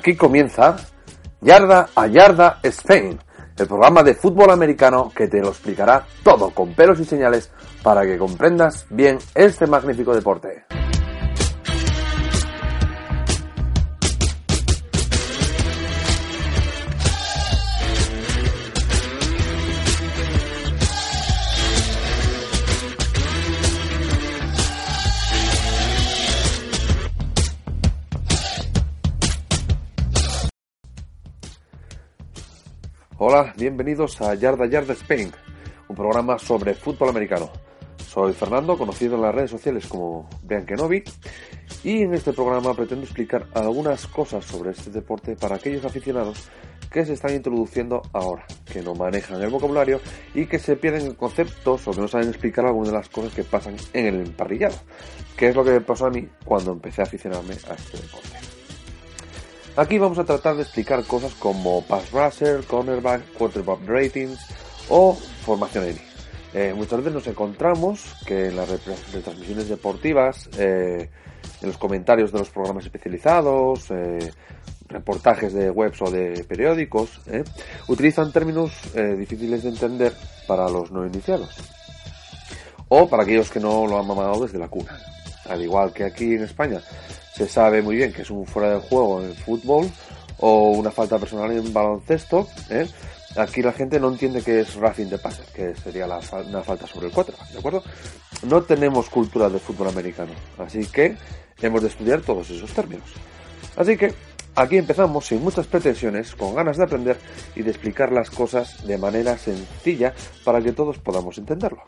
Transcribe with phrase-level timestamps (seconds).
[0.00, 0.76] Aquí comienza
[1.42, 3.18] Yarda a Yarda Spain,
[3.58, 8.06] el programa de fútbol americano que te lo explicará todo con pelos y señales para
[8.06, 10.64] que comprendas bien este magnífico deporte.
[33.22, 35.30] Hola, bienvenidos a Yarda Yarda Spain,
[35.88, 37.50] un programa sobre fútbol americano.
[37.98, 41.04] Soy Fernando, conocido en las redes sociales como Brian Kenobi,
[41.84, 46.48] y en este programa pretendo explicar algunas cosas sobre este deporte para aquellos aficionados
[46.90, 50.00] que se están introduciendo ahora, que no manejan el vocabulario
[50.34, 53.44] y que se pierden conceptos o que no saben explicar algunas de las cosas que
[53.44, 54.76] pasan en el emparrillado,
[55.36, 58.49] que es lo que me pasó a mí cuando empecé a aficionarme a este deporte.
[59.76, 64.38] Aquí vamos a tratar de explicar cosas como pass rusher, cornerback, quarterback ratings
[64.88, 66.00] o formación ENI.
[66.52, 71.08] Eh, muchas veces nos encontramos que en las retransmisiones deportivas, eh,
[71.62, 74.32] en los comentarios de los programas especializados, eh,
[74.88, 77.20] reportajes de webs o de periódicos,
[77.86, 78.72] utilizan términos
[79.16, 80.12] difíciles de entender
[80.48, 81.56] para los no iniciados
[82.88, 84.98] o para aquellos que no lo han mamado desde la cuna.
[85.48, 86.82] Al igual que aquí en España
[87.40, 89.90] se sabe muy bien que es un fuera de juego en fútbol
[90.40, 92.46] o una falta personal en baloncesto.
[92.68, 92.86] ¿eh?
[93.34, 96.86] Aquí la gente no entiende que es roughing de passer, que sería la una falta
[96.86, 97.82] sobre el 4, ¿de acuerdo?
[98.46, 101.16] No tenemos cultura de fútbol americano, así que
[101.62, 103.08] hemos de estudiar todos esos términos.
[103.74, 104.12] Así que
[104.54, 107.16] aquí empezamos sin muchas pretensiones, con ganas de aprender
[107.56, 110.12] y de explicar las cosas de manera sencilla
[110.44, 111.84] para que todos podamos entenderlo.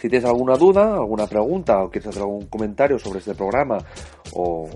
[0.00, 3.78] Si tienes alguna duda, alguna pregunta o quieres hacer algún comentario sobre este programa
[4.38, 4.70] o,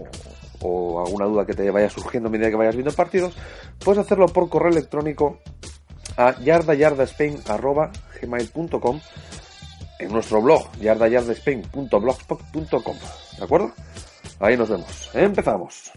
[1.05, 3.37] alguna duda que te vaya surgiendo a medida que vayas viendo partidos,
[3.85, 5.39] puedes hacerlo por correo electrónico
[6.17, 9.01] a yardayardaspain.gmail.com
[9.99, 12.97] en nuestro blog yardayardaspain.blogspot.com
[13.39, 13.73] ¿De acuerdo?
[14.41, 15.11] Ahí nos vemos.
[15.15, 15.93] Empezamos.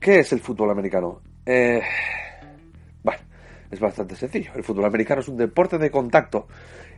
[0.00, 1.20] ¿Qué es el fútbol americano?
[1.46, 1.80] Eh,
[3.72, 4.52] es bastante sencillo.
[4.54, 6.46] El fútbol americano es un deporte de contacto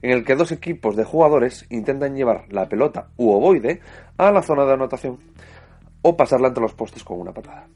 [0.04, 3.80] en el que dos equipos de jugadores intentan llevar la pelota u ovoide
[4.18, 5.18] a la zona de anotación
[6.02, 7.68] o pasarla entre los postes con una patada.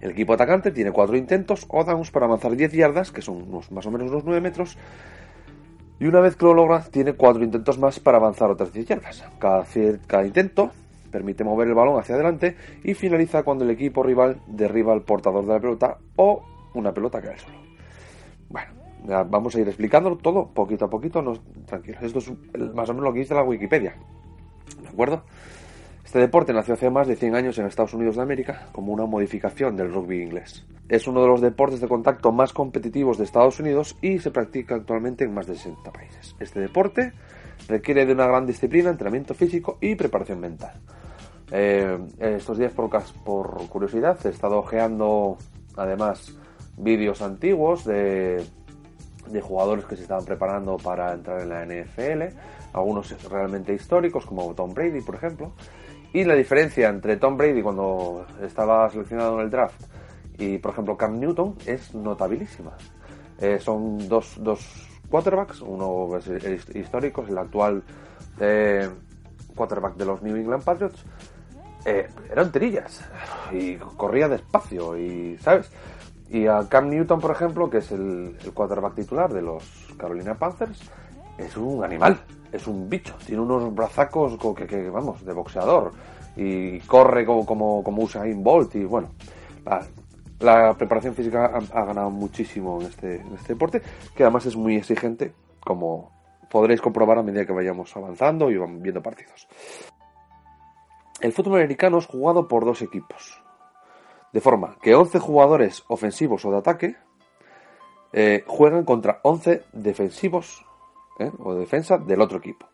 [0.00, 3.70] El equipo atacante tiene cuatro intentos o downs para avanzar 10 yardas, que son unos,
[3.70, 4.78] más o menos unos 9 metros,
[6.00, 9.22] y una vez que lo logra, tiene cuatro intentos más para avanzar otras 10 yardas.
[9.38, 9.66] Cada,
[10.06, 10.70] cada intento
[11.12, 15.44] permite mover el balón hacia adelante y finaliza cuando el equipo rival derriba al portador
[15.44, 17.58] de la pelota o una pelota cae solo.
[18.48, 18.77] Bueno,
[19.08, 21.34] vamos a ir explicándolo todo poquito a poquito, no,
[21.66, 22.02] tranquilos.
[22.02, 22.30] Esto es
[22.74, 23.94] más o menos lo que dice la Wikipedia.
[24.82, 25.22] ¿De acuerdo?
[26.04, 29.04] Este deporte nació hace más de 100 años en Estados Unidos de América como una
[29.04, 30.64] modificación del rugby inglés.
[30.88, 34.74] Es uno de los deportes de contacto más competitivos de Estados Unidos y se practica
[34.74, 36.34] actualmente en más de 60 países.
[36.40, 37.12] Este deporte
[37.68, 40.80] requiere de una gran disciplina, entrenamiento físico y preparación mental.
[41.50, 42.88] Eh, estos días, por,
[43.24, 45.36] por curiosidad, he estado ojeando
[45.76, 46.34] además
[46.78, 48.42] vídeos antiguos de,
[49.30, 52.34] de jugadores que se estaban preparando para entrar en la NFL,
[52.72, 55.52] algunos realmente históricos como Tom Brady, por ejemplo.
[56.12, 59.80] Y la diferencia entre Tom Brady cuando estaba seleccionado en el draft
[60.38, 62.72] y, por ejemplo, Cam Newton es notabilísima.
[63.40, 64.60] Eh, son dos, dos
[65.10, 67.82] quarterbacks, uno es histórico, el actual
[68.40, 68.88] eh,
[69.54, 71.04] quarterback de los New England Patriots.
[71.84, 73.04] Eh, eran tirillas
[73.52, 75.70] y corría despacio y, ¿sabes?
[76.30, 79.64] Y a Cam Newton, por ejemplo, que es el, quarterback titular de los
[79.96, 80.90] Carolina Panthers,
[81.38, 82.20] es un animal.
[82.52, 85.92] es un bicho, tiene unos brazacos que, vamos, de boxeador
[86.36, 89.10] y corre como, como, como Usain Bolt y bueno,
[90.40, 93.82] la, preparación física ha, ganado muchísimo en este, en este deporte,
[94.14, 96.12] que además es muy exigente, como
[96.48, 99.48] podréis comprobar a medida que vayamos avanzando y viendo partidos.
[101.20, 103.42] El fútbol americano es jugado por dos equipos,
[104.32, 106.96] de forma que 11 jugadores ofensivos o de ataque
[108.12, 110.64] eh, juegan contra 11 defensivos
[111.18, 111.30] ¿eh?
[111.38, 112.66] o defensa del otro equipo.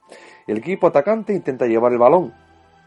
[0.46, 2.34] El equipo atacante intenta llevar el balón,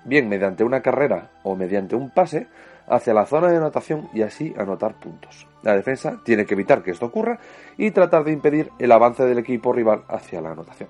[0.06, 2.48] bien mediante una carrera o mediante un pase,
[2.88, 5.46] hacia la zona de anotación y así anotar puntos.
[5.62, 7.40] La defensa tiene que evitar que esto ocurra
[7.78, 10.90] y tratar de impedir el avance del equipo rival hacia la anotación.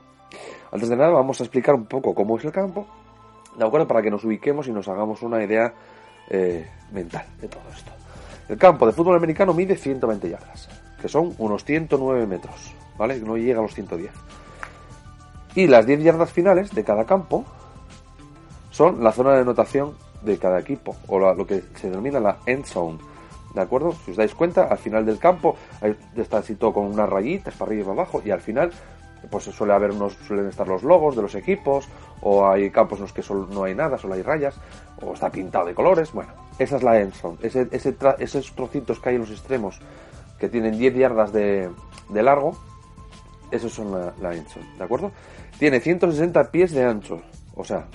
[0.71, 2.85] Antes de nada vamos a explicar un poco cómo es el campo,
[3.57, 3.87] ¿de acuerdo?
[3.87, 5.73] Para que nos ubiquemos y nos hagamos una idea
[6.29, 7.91] eh, mental de todo esto.
[8.49, 10.69] El campo de fútbol americano mide 120 yardas,
[11.01, 13.19] que son unos 109 metros, ¿vale?
[13.19, 14.11] No llega a los 110.
[15.55, 17.43] Y las 10 yardas finales de cada campo
[18.71, 22.65] son la zona de anotación de cada equipo, o lo que se denomina la end
[22.65, 22.99] zone.
[23.53, 23.91] ¿De acuerdo?
[24.05, 25.55] Si os dais cuenta, al final del campo
[26.15, 28.71] está así todo con unas rayitas para arriba y para abajo, y al final,
[29.29, 31.87] pues suele haber unos, suelen estar los logos de los equipos,
[32.21, 34.55] o hay campos en los que solo, no hay nada, solo hay rayas,
[35.01, 36.11] o está pintado de colores.
[36.11, 37.37] Bueno, esa es la end zone.
[37.41, 37.67] Ese,
[38.19, 39.79] esos trocitos que hay en los extremos,
[40.39, 41.69] que tienen 10 yardas de,
[42.11, 42.57] largo,
[43.51, 45.11] esos son la, la end zone, ¿de acuerdo?
[45.59, 47.21] Tiene 160 pies de ancho,
[47.55, 47.85] o sea,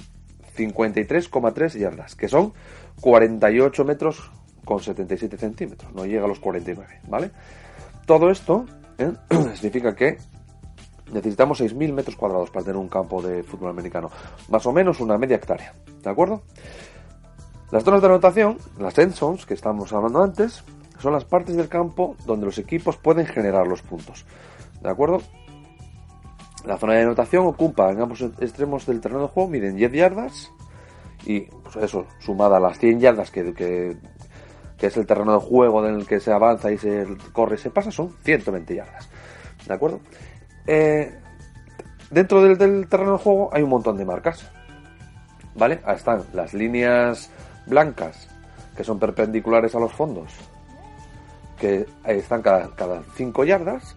[0.57, 2.53] 53,3 yardas, que son
[3.01, 4.31] 48 metros
[4.65, 7.31] con 77 centímetros, no llega a los 49, ¿vale?
[8.07, 8.67] Todo esto
[8.99, 9.13] ¿eh?
[9.55, 10.19] significa que
[11.13, 14.11] necesitamos 6.000 metros cuadrados para tener un campo de fútbol americano,
[14.49, 16.43] más o menos una media hectárea, ¿de acuerdo?
[17.71, 20.65] Las zonas de anotación, las end zones que estábamos hablando antes,
[20.99, 24.25] son las partes del campo donde los equipos pueden generar los puntos,
[24.83, 25.23] ¿de acuerdo?
[26.65, 30.53] La zona de anotación ocupa en ambos extremos del terreno de juego, miden 10 yardas
[31.27, 33.97] y pues eso, sumada a las 100 yardas que, que,
[34.79, 37.71] es el terreno de juego en el que se avanza y se corre y se
[37.71, 39.09] pasa, son 120 yardas.
[39.67, 40.01] ¿De acuerdo?
[40.67, 41.19] Eh,
[42.11, 44.51] dentro del, terreno de juego hay un montón de marcas.
[45.55, 45.81] ¿Vale?
[45.85, 47.31] Ahí están las líneas
[47.67, 48.29] blancas
[48.77, 50.33] que son perpendiculares a los fondos,
[51.61, 53.95] que están cada, cada 5 yardas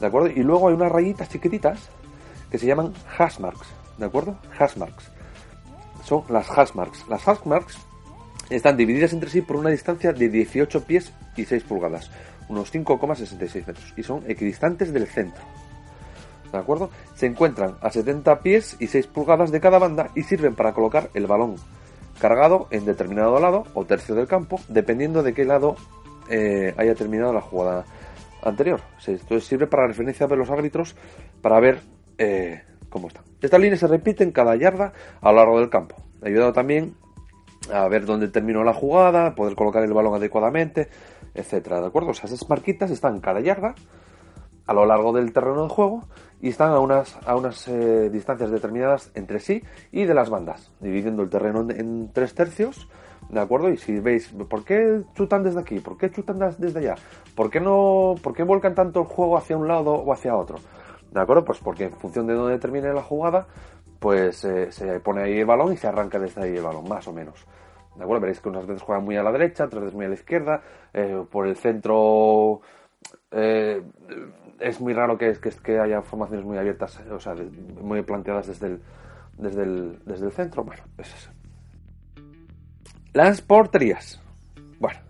[0.00, 0.28] ¿de acuerdo?
[0.28, 1.88] Y luego hay unas rayitas chiquititas
[2.50, 3.66] que se llaman hashmarks,
[3.98, 4.38] ¿de acuerdo?
[4.58, 5.10] Hashmarks.
[6.04, 7.06] Son las hashmarks.
[7.08, 7.78] Las hashmarks
[8.48, 12.10] están divididas entre sí por una distancia de 18 pies y 6 pulgadas,
[12.48, 15.42] unos 5,66 metros, y son equidistantes del centro.
[16.52, 16.90] ¿De acuerdo?
[17.14, 21.10] Se encuentran a 70 pies y 6 pulgadas de cada banda y sirven para colocar
[21.14, 21.56] el balón
[22.18, 25.76] cargado en determinado lado o tercio del campo, dependiendo de qué lado
[26.28, 27.84] eh, haya terminado la jugada
[28.42, 28.80] anterior.
[29.06, 30.96] Esto sirve para referencia de los árbitros
[31.40, 31.80] para ver
[32.18, 33.24] eh, cómo están.
[33.40, 36.94] Estas líneas se repiten cada yarda a lo largo del campo, ayudando también
[37.72, 40.88] a ver dónde terminó la jugada, poder colocar el balón adecuadamente,
[41.34, 41.80] etcétera.
[41.80, 42.10] ¿De acuerdo?
[42.10, 43.74] O sea, esas marquitas están cada yarda
[44.68, 46.04] a lo largo del terreno de juego
[46.40, 50.70] y están a unas, a unas eh, distancias determinadas entre sí y de las bandas,
[50.78, 52.88] dividiendo el terreno en tres tercios
[53.28, 53.68] ¿De acuerdo?
[53.68, 55.80] Y si veis, ¿por qué chutan desde aquí?
[55.80, 56.94] ¿Por qué chutan desde allá?
[57.34, 60.58] ¿Por qué no, por qué vuelcan tanto el juego hacia un lado o hacia otro?
[61.10, 61.44] ¿De acuerdo?
[61.44, 63.46] Pues porque en función de dónde termine la jugada,
[63.98, 67.06] pues eh, se pone ahí el balón y se arranca desde ahí el balón, más
[67.06, 67.46] o menos.
[67.96, 68.22] ¿De acuerdo?
[68.22, 70.62] Veréis que unas veces juegan muy a la derecha, otras veces muy a la izquierda.
[70.94, 72.62] Eh, por el centro
[73.30, 73.82] eh,
[74.60, 75.32] es muy raro que,
[75.62, 77.34] que, haya formaciones muy abiertas, o sea,
[77.80, 78.82] muy planteadas desde el,
[79.36, 79.64] desde
[80.04, 80.64] desde el centro.
[80.64, 81.30] Bueno, es.
[83.12, 84.20] Las porterías.
[84.78, 85.00] Bueno,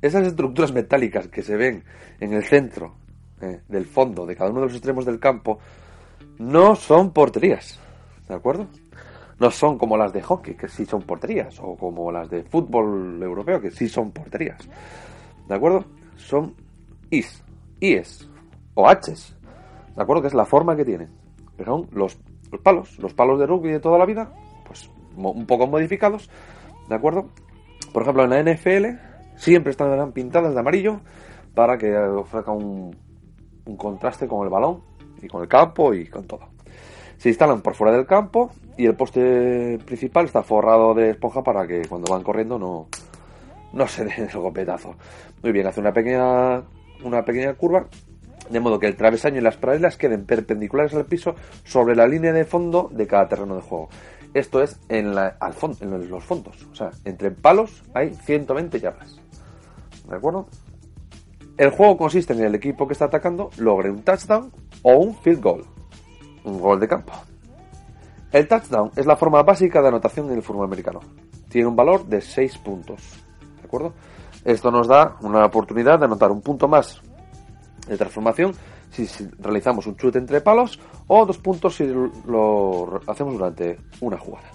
[0.00, 1.84] esas estructuras metálicas que se ven
[2.20, 2.94] en el centro
[3.40, 5.58] eh, del fondo de cada uno de los extremos del campo
[6.38, 7.78] no son porterías.
[8.28, 8.66] ¿De acuerdo?
[9.38, 13.20] No son como las de hockey, que sí son porterías, o como las de fútbol
[13.22, 14.58] europeo, que sí son porterías.
[15.48, 15.84] ¿De acuerdo?
[16.16, 16.54] Son
[17.10, 17.42] is,
[17.82, 18.28] ies
[18.74, 19.36] o h's.
[19.94, 20.22] ¿De acuerdo?
[20.22, 21.10] Que es la forma que tienen.
[21.56, 22.18] Que son los,
[22.50, 24.32] los palos, los palos de rugby de toda la vida,
[24.66, 26.30] pues un poco modificados,
[26.88, 27.28] ¿de acuerdo?
[27.92, 28.98] Por ejemplo, en la NFL
[29.36, 31.00] siempre están pintadas de amarillo
[31.54, 32.96] para que ofrezca un,
[33.76, 34.82] contraste con el balón
[35.20, 36.48] y con el campo y con todo.
[37.18, 41.66] Se instalan por fuera del campo y el poste principal está forrado de esponja para
[41.66, 42.88] que cuando van corriendo no,
[43.72, 44.96] no se den el golpetazo.
[45.42, 46.62] Muy bien, hace una pequeña,
[47.04, 47.86] una pequeña curva
[48.50, 52.32] de modo que el travesaño y las paralelas queden perpendiculares al piso sobre la línea
[52.32, 53.88] de fondo de cada terreno de juego.
[54.34, 56.66] Esto es en, la, al en los fondos.
[56.70, 59.20] O sea, entre palos hay 120 yardas.
[60.08, 60.46] ¿De acuerdo?
[61.56, 64.50] El juego consiste en el equipo que está atacando logre un touchdown
[64.82, 65.64] o un field goal.
[66.44, 67.12] Un gol de campo.
[68.32, 71.00] El touchdown es la forma básica de anotación en el fútbol americano.
[71.50, 73.22] Tiene un valor de 6 puntos.
[73.60, 73.92] ¿De acuerdo?
[74.44, 77.00] Esto nos da una oportunidad de anotar un punto más
[77.86, 78.52] de transformación
[78.90, 79.06] si
[79.38, 84.48] realizamos un chute entre palos o dos puntos si lo hacemos durante una jugada.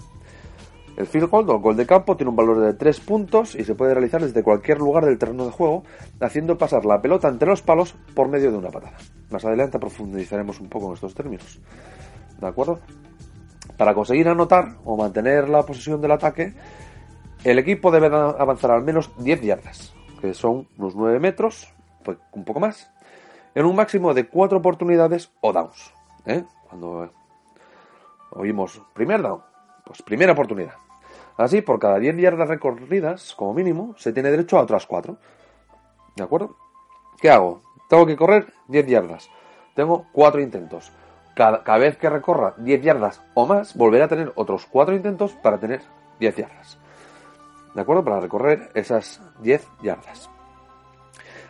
[0.98, 3.62] El field goal o el gol de campo tiene un valor de 3 puntos y
[3.62, 5.84] se puede realizar desde cualquier lugar del terreno de juego,
[6.20, 8.96] haciendo pasar la pelota entre los palos por medio de una patada.
[9.30, 11.60] Más adelante profundizaremos un poco en estos términos.
[12.40, 12.80] ¿De acuerdo?
[13.76, 16.54] Para conseguir anotar o mantener la posesión del ataque,
[17.44, 21.72] el equipo debe avanzar al menos 10 yardas, que son unos 9 metros,
[22.04, 22.90] pues un poco más,
[23.54, 25.92] en un máximo de 4 oportunidades o downs.
[26.26, 26.44] ¿eh?
[26.68, 27.10] Cuando
[28.30, 29.42] oímos primer down,
[29.84, 30.74] pues primera oportunidad.
[31.36, 35.16] Así, por cada 10 yardas recorridas, como mínimo, se tiene derecho a otras 4.
[36.16, 36.56] ¿De acuerdo?
[37.20, 37.62] ¿Qué hago?
[37.88, 39.30] Tengo que correr 10 yardas.
[39.74, 40.92] Tengo 4 intentos.
[41.34, 45.32] Cada, cada, vez que recorra 10 yardas o más, volveré a tener otros 4 intentos
[45.34, 45.82] para tener
[46.18, 46.78] 10 yardas.
[47.78, 48.02] ¿De acuerdo?
[48.02, 50.28] Para recorrer esas 10 yardas.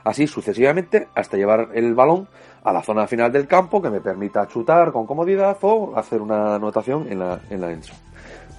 [0.05, 2.29] Así sucesivamente hasta llevar el balón
[2.63, 6.57] a la zona final del campo que me permita chutar con comodidad o hacer una
[6.57, 7.81] anotación en la, en la ¿De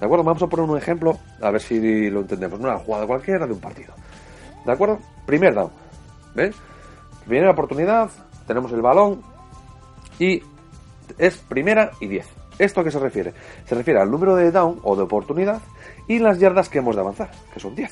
[0.00, 0.24] acuerdo?
[0.24, 2.58] Vamos a poner un ejemplo a ver si lo entendemos.
[2.58, 3.94] Una jugada cualquiera de un partido.
[4.66, 4.98] ¿De acuerdo?
[5.24, 5.70] Primer down.
[6.34, 6.56] ¿Ves?
[7.24, 8.10] Primera oportunidad,
[8.48, 9.22] tenemos el balón
[10.18, 10.42] y
[11.18, 12.39] es primera y 10.
[12.60, 13.32] ¿Esto a qué se refiere?
[13.64, 15.62] Se refiere al número de down o de oportunidad
[16.06, 17.90] y las yardas que hemos de avanzar, que son 10.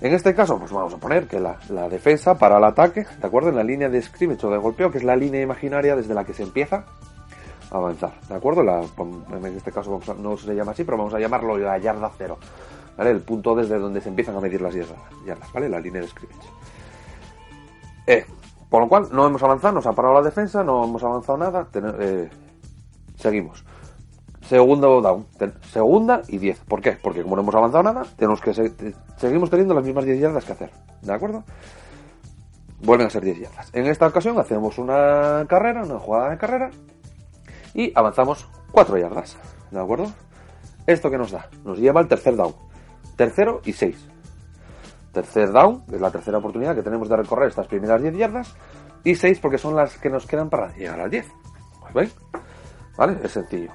[0.00, 1.58] En este caso, pues vamos a poner que la,
[1.90, 3.50] defensa para el ataque, ¿de acuerdo?
[3.50, 6.24] En la línea de scrimmage o de golpeo, que es la línea imaginaria desde la
[6.24, 6.86] que se empieza
[7.70, 8.62] a avanzar, ¿de acuerdo?
[8.62, 12.38] en este caso no se llama así, pero vamos a llamarlo la yarda cero,
[12.96, 13.10] ¿vale?
[13.10, 15.68] El punto desde donde se empiezan a medir las yardas, ¿vale?
[15.68, 16.48] La línea de scrimmage.
[18.06, 18.24] Eh,
[18.70, 21.68] por lo cual, no hemos avanzado, nos ha parado la defensa, no hemos avanzado nada,
[22.00, 22.30] eh,
[23.18, 23.64] seguimos.
[24.48, 25.26] Segundo down,
[25.70, 26.60] segunda y 10.
[26.60, 26.92] ¿Por qué?
[26.92, 28.54] Porque como no hemos avanzado nada, tenemos que
[29.16, 30.70] seguimos teniendo las mismas 10 yardas que hacer.
[31.02, 31.44] ¿De acuerdo?
[32.80, 33.68] Vuelven a ser 10 yardas.
[33.74, 36.70] En esta ocasión hacemos una carrera, una jugada de carrera
[37.74, 39.36] y avanzamos 4 yardas.
[39.70, 40.10] ¿De acuerdo?
[40.86, 41.50] ¿Esto que nos da?
[41.64, 42.54] Nos lleva al tercer down.
[43.16, 44.08] Tercero y 6.
[45.12, 48.54] Tercer down, es la tercera oportunidad que tenemos de recorrer estas primeras 10 yardas.
[49.04, 51.26] Y 6 porque son las que nos quedan para llegar al 10.
[51.94, 52.16] ¿Veis?
[53.22, 53.72] Es sencillo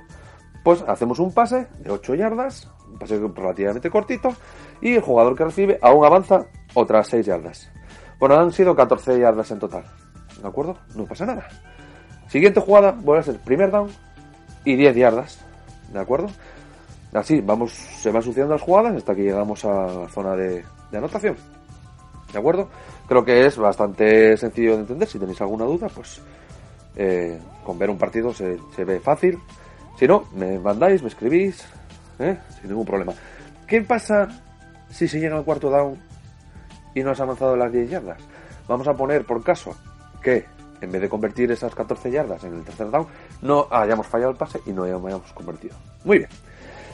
[0.63, 4.33] pues hacemos un pase de 8 yardas, un pase relativamente cortito,
[4.81, 7.69] y el jugador que recibe aún avanza otras 6 yardas.
[8.17, 9.83] Bueno, han sido 14 yardas en total.
[10.41, 10.77] ¿De acuerdo?
[10.95, 11.47] No pasa nada.
[12.29, 13.89] Siguiente jugada vuelve a ser primer down
[14.63, 15.45] y 10 yardas.
[15.91, 16.29] ¿De acuerdo?
[17.13, 20.63] Así vamos, se van sucediendo las jugadas hasta que llegamos a la zona de,
[20.93, 21.35] anotación.
[22.31, 22.69] ¿De acuerdo?
[23.07, 25.07] Creo que es bastante sencillo de entender.
[25.07, 26.21] Si tenéis alguna duda, pues
[26.95, 29.39] eh, con ver un partido se, se ve fácil.
[29.97, 31.65] Si no, me mandáis, me escribís,
[32.19, 32.37] ¿eh?
[32.59, 33.13] sin ningún problema.
[33.67, 34.27] ¿Qué pasa
[34.89, 35.97] si se llega al cuarto down
[36.93, 38.19] y no has avanzado las 10 yardas?
[38.67, 39.75] Vamos a poner por caso
[40.21, 40.45] que
[40.81, 43.07] en vez de convertir esas 14 yardas en el tercer down,
[43.41, 45.75] no hayamos fallado el pase y no hayamos convertido.
[46.03, 46.29] Muy bien.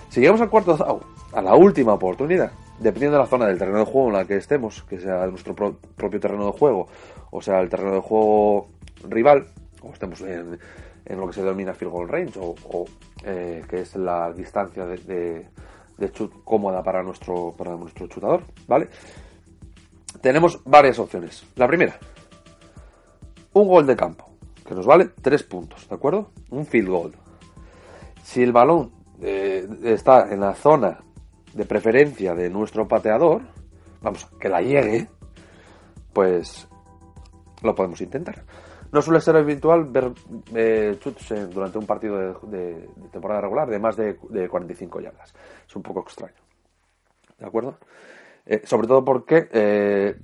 [0.10, 1.00] Si llegamos al cuarto down,
[1.34, 4.38] a la última oportunidad, dependiendo de la zona del terreno de juego en la que
[4.38, 6.88] estemos, que sea nuestro propio terreno de juego,
[7.32, 8.68] o sea el terreno de juego
[9.08, 9.48] rival,
[9.81, 10.59] o estemos en,
[11.05, 12.86] en lo que se denomina field goal range o,
[13.24, 15.48] eh, que es la distancia de,
[15.98, 18.89] de, chut cómoda para nuestro, para nuestro chutador, ¿vale?
[20.21, 21.45] Tenemos varias opciones.
[21.55, 21.98] La primera,
[23.53, 24.29] un gol de campo,
[24.65, 26.31] que nos vale 3 puntos, ¿de acuerdo?
[26.50, 27.12] Un field goal.
[28.24, 31.00] Si el balón eh, está en la zona
[31.53, 33.41] de preferencia de nuestro pateador,
[34.01, 35.07] vamos, que la llegue,
[36.13, 36.67] pues
[37.62, 38.43] lo podemos intentar.
[38.91, 40.12] No suele ser habitual ver
[40.55, 40.98] eh,
[41.53, 45.34] durante un partido de, temporada regular de más de, 45 yardas.
[45.67, 46.34] Es un poco extraño.
[47.38, 47.77] ¿De acuerdo?
[48.46, 50.15] Eh, sobre todo porque eh,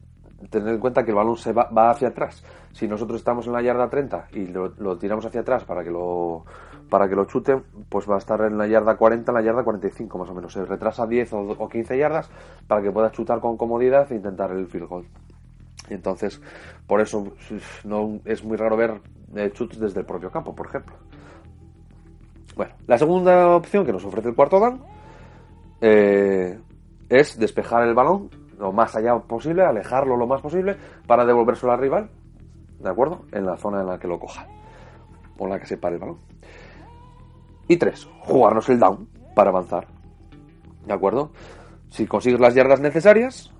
[0.49, 2.43] tener en cuenta que el balón se va, hacia atrás.
[2.71, 6.43] Si nosotros estamos en la yarda 30 y lo, tiramos hacia atrás para que lo
[6.89, 9.63] para que lo chuten, pues va a estar en la yarda 40, en la yarda
[9.63, 10.53] 45 más o menos.
[10.53, 12.29] Se retrasa 10 o, o 15 yardas
[12.67, 15.05] para que pueda chutar con comodidad e intentar el field goal.
[15.89, 16.41] Entonces,
[16.87, 17.33] por eso
[17.83, 19.01] no es muy raro ver
[19.35, 20.95] eh, chutes desde el propio campo, por ejemplo.
[22.55, 24.81] Bueno, la segunda opción que nos ofrece el cuarto down
[25.81, 26.57] eh,
[27.09, 31.79] es despejar el balón lo más allá posible, alejarlo lo más posible para devolvérselo al
[31.79, 32.09] rival,
[32.79, 33.25] ¿de acuerdo?
[33.31, 34.47] En la zona en la que lo coja
[35.37, 36.19] o en la que se pare el balón.
[37.67, 39.87] Y tres, jugarnos el down para avanzar,
[40.85, 41.31] ¿de acuerdo?
[41.89, 43.51] Si consigues las yardas necesarias,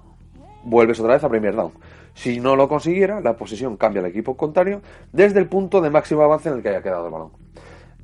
[0.64, 1.74] vuelves otra vez a primer down.
[2.16, 4.82] Si no lo consiguiera, la posesión cambia al equipo contrario
[5.12, 7.32] desde el punto de máximo avance en el que haya quedado el balón.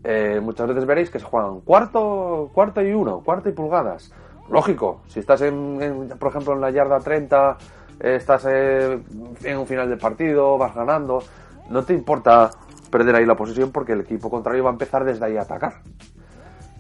[0.04, 4.12] eh, muchas veces veréis que se juegan cuarto, cuarto y uno, cuarto y pulgadas.
[4.50, 7.58] Lógico, si estás en, por ejemplo en la yarda 30,
[8.02, 9.00] eh, estás eh,
[9.44, 11.24] en un final del partido, vas ganando,
[11.70, 12.52] no te importa
[12.90, 15.76] perder ahí la posición porque el equipo contrario va a empezar desde ahí a atacar.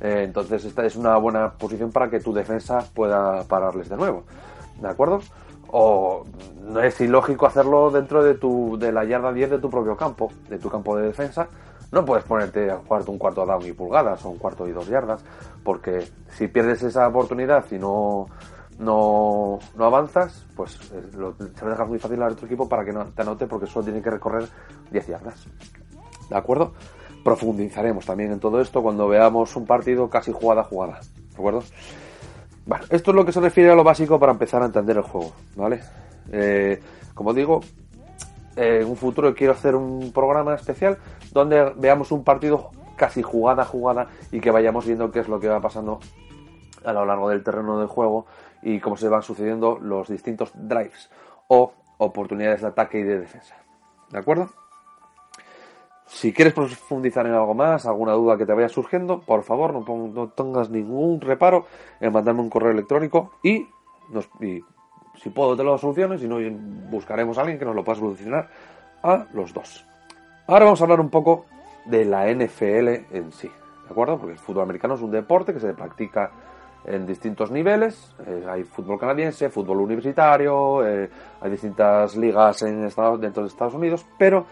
[0.01, 4.23] entonces esta es una buena posición para que tu defensa pueda pararles de nuevo.
[4.81, 5.21] ¿De acuerdo?
[5.71, 6.23] O
[6.61, 10.31] no es ilógico hacerlo dentro de tu de la yarda 10 de tu propio campo,
[10.49, 11.47] de tu campo de defensa,
[11.91, 14.87] no puedes ponerte a jugarte un cuarto down y pulgadas o un cuarto y dos
[14.87, 15.23] yardas,
[15.63, 18.27] porque si pierdes esa oportunidad y no,
[18.79, 22.85] no, no avanzas, pues eh, lo, se lo dejas muy fácil al otro equipo para
[22.85, 24.47] que no te anote porque solo tiene que recorrer
[24.91, 25.45] 10 yardas.
[26.29, 26.73] ¿De acuerdo?
[27.23, 31.01] Profundizaremos también en todo esto cuando veamos un partido casi jugada a jugada.
[31.29, 31.61] ¿De acuerdo?
[32.65, 35.03] Bueno, esto es lo que se refiere a lo básico para empezar a entender el
[35.03, 35.81] juego, ¿vale?
[36.31, 36.79] Eh,
[37.13, 37.61] como digo,
[38.55, 40.97] en un futuro quiero hacer un programa especial
[41.31, 45.39] donde veamos un partido casi jugada a jugada y que vayamos viendo qué es lo
[45.39, 45.99] que va pasando
[46.85, 48.25] a lo largo del terreno de juego
[48.61, 51.09] y cómo se van sucediendo los distintos drives
[51.47, 53.55] o oportunidades de ataque y de defensa.
[54.09, 54.49] ¿De acuerdo?
[56.11, 60.27] Si quieres profundizar en algo más, alguna duda que te vaya surgiendo, por favor no,
[60.27, 61.65] tengas ningún reparo
[62.01, 63.65] en mandarme un correo electrónico y,
[64.09, 64.61] nos, y
[65.15, 66.37] si puedo te lo soluciono si no
[66.89, 68.49] buscaremos a alguien que nos lo pueda solucionar
[69.01, 69.85] a los dos.
[70.47, 71.45] Ahora vamos a hablar un poco
[71.85, 74.17] de la NFL en sí, ¿de acuerdo?
[74.17, 76.29] Porque el fútbol americano es un deporte que se practica
[76.85, 78.13] en distintos niveles.
[78.25, 81.09] Eh, hay fútbol canadiense, fútbol universitario, eh,
[81.41, 84.45] hay distintas ligas en Estados, dentro de Estados Unidos, pero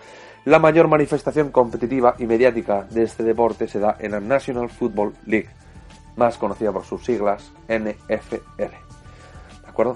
[0.45, 5.13] la mayor manifestación competitiva y mediática de este deporte se da en la National Football
[5.25, 5.49] League,
[6.15, 8.89] más conocida por sus siglas NFL.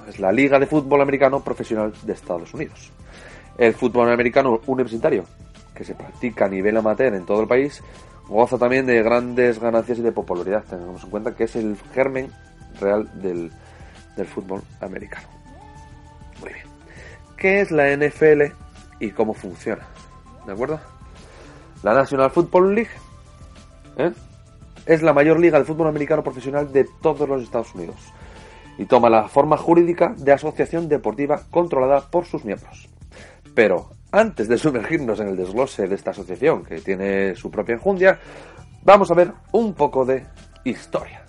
[0.08, 2.94] Es la Liga de Fútbol Americano Profesional de Estados Unidos.
[3.58, 5.26] El fútbol americano universitario,
[5.76, 7.84] que se practica a nivel amateur en todo el país,
[8.28, 10.64] goza también de grandes ganancias y de popularidad.
[10.70, 12.32] Tengamos en cuenta que es el germen
[12.80, 13.52] real del,
[14.16, 15.28] del fútbol americano.
[16.40, 16.66] Muy bien.
[17.38, 18.54] ¿Qué es la NFL
[19.00, 19.86] y cómo funciona?
[20.46, 20.80] ¿De acuerdo?
[21.84, 22.92] La National Football League
[23.98, 24.12] ¿eh?
[24.86, 27.98] es la mayor liga de fútbol americano profesional de todos los Estados Unidos
[28.78, 32.90] y toma la forma jurídica de asociación deportiva controlada por sus miembros.
[33.54, 38.20] Pero antes de sumergirnos en el desglose de esta asociación, que tiene su propia enjundia,
[38.84, 40.24] vamos a ver un poco de
[40.64, 41.26] historia.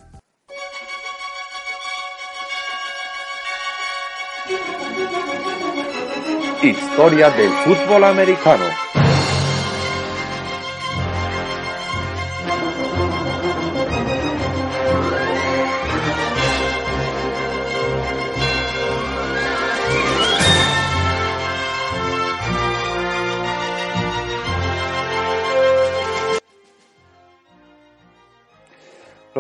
[6.63, 8.65] Historia del fútbol americano.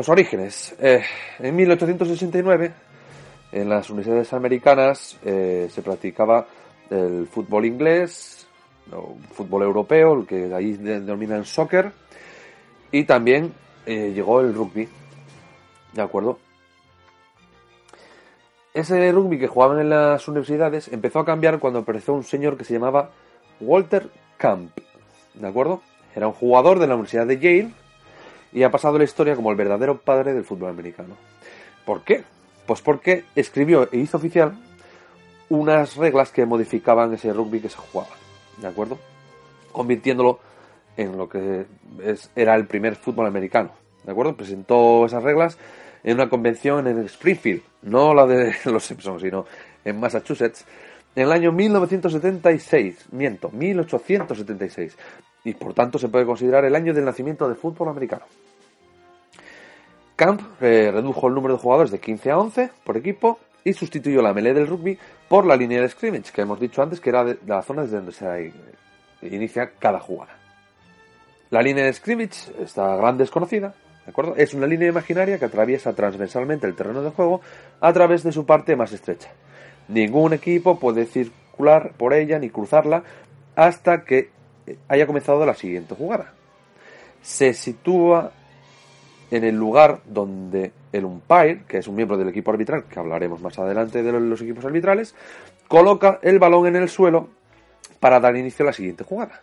[0.08, 0.74] Orígenes.
[0.80, 1.02] Eh,
[1.38, 2.72] en 1869,
[3.52, 6.46] en las universidades americanas eh, se practicaba
[6.90, 8.46] el fútbol inglés,
[8.86, 11.92] el fútbol europeo, el que ahí denominan soccer,
[12.90, 13.52] y también
[13.86, 14.88] eh, llegó el rugby.
[15.92, 16.38] ¿De acuerdo?
[18.72, 22.64] Ese rugby que jugaban en las universidades empezó a cambiar cuando apareció un señor que
[22.64, 23.10] se llamaba
[23.60, 24.76] Walter Camp.
[25.34, 25.82] ¿De acuerdo?
[26.16, 27.83] Era un jugador de la Universidad de Yale
[28.54, 31.16] y ha pasado la historia como el verdadero padre del fútbol americano.
[31.84, 32.22] ¿Por qué?
[32.66, 34.56] Pues porque escribió e hizo oficial
[35.50, 38.14] unas reglas que modificaban ese rugby que se jugaba,
[38.58, 38.98] ¿de acuerdo?
[39.72, 40.38] Convirtiéndolo
[40.96, 41.66] en lo que
[42.34, 43.70] era el primer fútbol americano,
[44.04, 44.36] ¿de acuerdo?
[44.36, 45.58] Presentó esas reglas
[46.04, 49.46] en una convención en Springfield, no la de los Simpsons, sino
[49.84, 50.64] en Massachusetts,
[51.16, 54.96] en el año 1976, miento, 1876,
[55.44, 58.24] y por tanto se puede considerar el año del nacimiento del fútbol americano.
[60.16, 64.22] Camp eh, redujo el número de jugadores de 15 a 11 por equipo y sustituyó
[64.22, 64.98] la melee del rugby
[65.28, 68.12] por la línea de scrimmage, que hemos dicho antes que era la zona desde donde
[68.12, 68.52] se
[69.22, 70.36] inicia cada jugada.
[71.50, 73.74] La línea de scrimmage, está gran desconocida,
[74.04, 74.34] ¿de acuerdo?
[74.36, 77.40] Es una línea imaginaria que atraviesa transversalmente el terreno de juego
[77.80, 79.30] a través de su parte más estrecha.
[79.88, 83.02] Ningún equipo puede circular por ella ni cruzarla
[83.56, 84.30] hasta que
[84.88, 86.32] haya comenzado la siguiente jugada.
[87.22, 88.32] Se sitúa
[89.34, 93.42] en el lugar donde el umpire, que es un miembro del equipo arbitral, que hablaremos
[93.42, 95.16] más adelante de los equipos arbitrales,
[95.66, 97.28] coloca el balón en el suelo
[97.98, 99.40] para dar inicio a la siguiente jugada.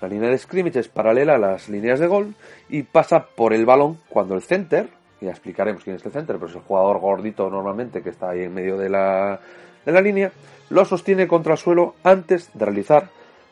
[0.00, 2.34] La línea de scrimmage es paralela a las líneas de gol
[2.70, 4.88] y pasa por el balón cuando el center,
[5.20, 8.44] ya explicaremos quién es el center, pero es el jugador gordito normalmente que está ahí
[8.44, 9.38] en medio de la,
[9.84, 10.32] de la línea,
[10.70, 13.10] lo sostiene contra el suelo antes de realizar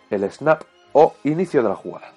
[0.08, 2.10] el snap o inicio de la jugada.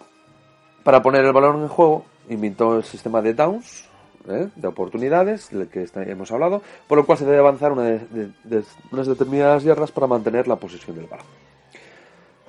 [0.85, 3.89] Para poner el balón en juego inventó el sistema de downs,
[4.27, 4.49] ¿eh?
[4.55, 9.91] de oportunidades, del que hemos hablado, por lo cual se debe avanzar unas determinadas yardas
[9.91, 11.25] para mantener la posesión del balón.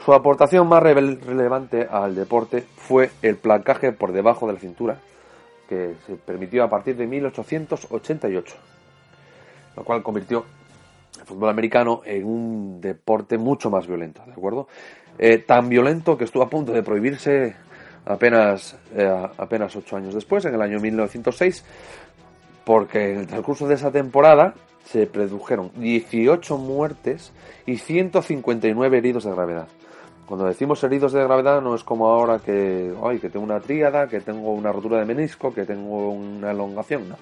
[0.04, 4.98] Su aportación más relevante al deporte fue el placaje por debajo de la cintura,
[5.68, 8.54] que se permitió a partir de 1888,
[9.76, 10.44] lo cual convirtió
[11.20, 14.66] el fútbol americano en un deporte mucho más violento, ¿de acuerdo?
[15.18, 17.54] Eh, tan violento que estuvo a punto de prohibirse
[18.06, 21.64] apenas, eh, apenas ocho años después, en el año 1906,
[22.64, 27.32] porque en el transcurso de esa temporada se produjeron 18 muertes
[27.66, 29.68] y 159 heridos de gravedad.
[30.26, 34.08] Cuando decimos heridos de gravedad no es como ahora que, ay, que tengo una tríada,
[34.08, 37.16] que tengo una rotura de menisco, que tengo una elongación, no.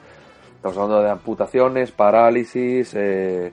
[0.56, 3.50] Estamos hablando de amputaciones, parálisis, eh,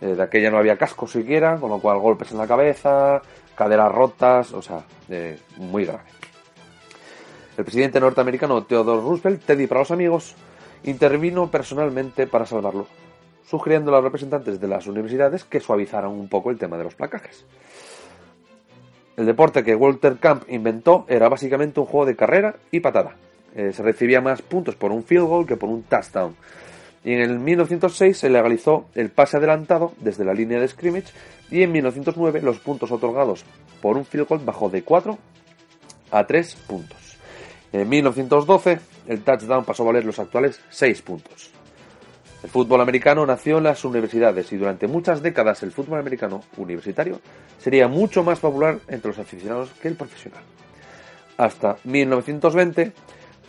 [0.00, 3.22] eh, de aquella no había casco siquiera, con lo cual golpes en la cabeza,
[3.54, 4.82] caderas rotas, o sea,
[5.58, 6.19] muy grave.
[7.60, 10.34] El presidente norteamericano Theodore Roosevelt, Teddy para los amigos,
[10.84, 12.86] intervino personalmente para salvarlo,
[13.46, 16.94] sugiriendo a los representantes de las universidades que suavizaran un poco el tema de los
[16.94, 17.44] placajes.
[19.18, 23.16] El deporte que Walter Camp inventó era básicamente un juego de carrera y patada.
[23.54, 26.34] Eh, se recibía más puntos por un field goal que por un touchdown.
[27.04, 31.12] Y en el 1906 se legalizó el pase adelantado desde la línea de scrimmage
[31.50, 33.44] y en 1909 los puntos otorgados
[33.82, 35.18] por un field goal bajó de 4
[36.10, 37.09] a 3 puntos.
[37.72, 41.50] En 1912 el touchdown pasó a valer los actuales 6 puntos.
[42.42, 47.20] El fútbol americano nació en las universidades y durante muchas décadas el fútbol americano universitario
[47.58, 50.42] sería mucho más popular entre los aficionados que el profesional.
[51.36, 52.92] Hasta 1920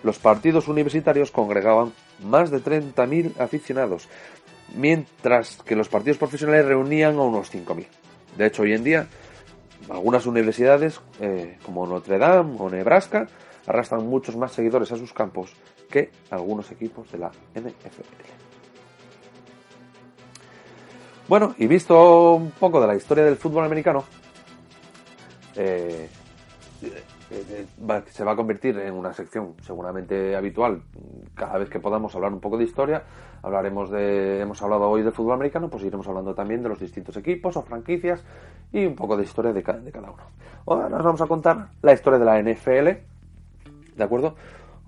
[0.03, 4.07] los partidos universitarios congregaban más de 30.000 aficionados,
[4.75, 7.85] mientras que los partidos profesionales reunían a unos 5.000.
[8.37, 9.07] De hecho, hoy en día,
[9.89, 13.27] algunas universidades, eh, como Notre Dame o Nebraska,
[13.65, 15.53] arrastran muchos más seguidores a sus campos
[15.89, 18.41] que algunos equipos de la NFL.
[21.27, 24.03] Bueno, y visto un poco de la historia del fútbol americano,
[25.55, 26.09] eh,
[27.31, 27.65] eh,
[28.09, 30.81] se va a convertir en una sección seguramente habitual.
[31.33, 33.03] Cada vez que podamos hablar un poco de historia,
[33.41, 37.15] hablaremos de, hemos hablado hoy de fútbol americano, pues iremos hablando también de los distintos
[37.15, 38.23] equipos o franquicias
[38.73, 40.23] y un poco de historia de, de cada uno.
[40.65, 44.35] Ahora nos vamos a contar la historia de la NFL, ¿de acuerdo?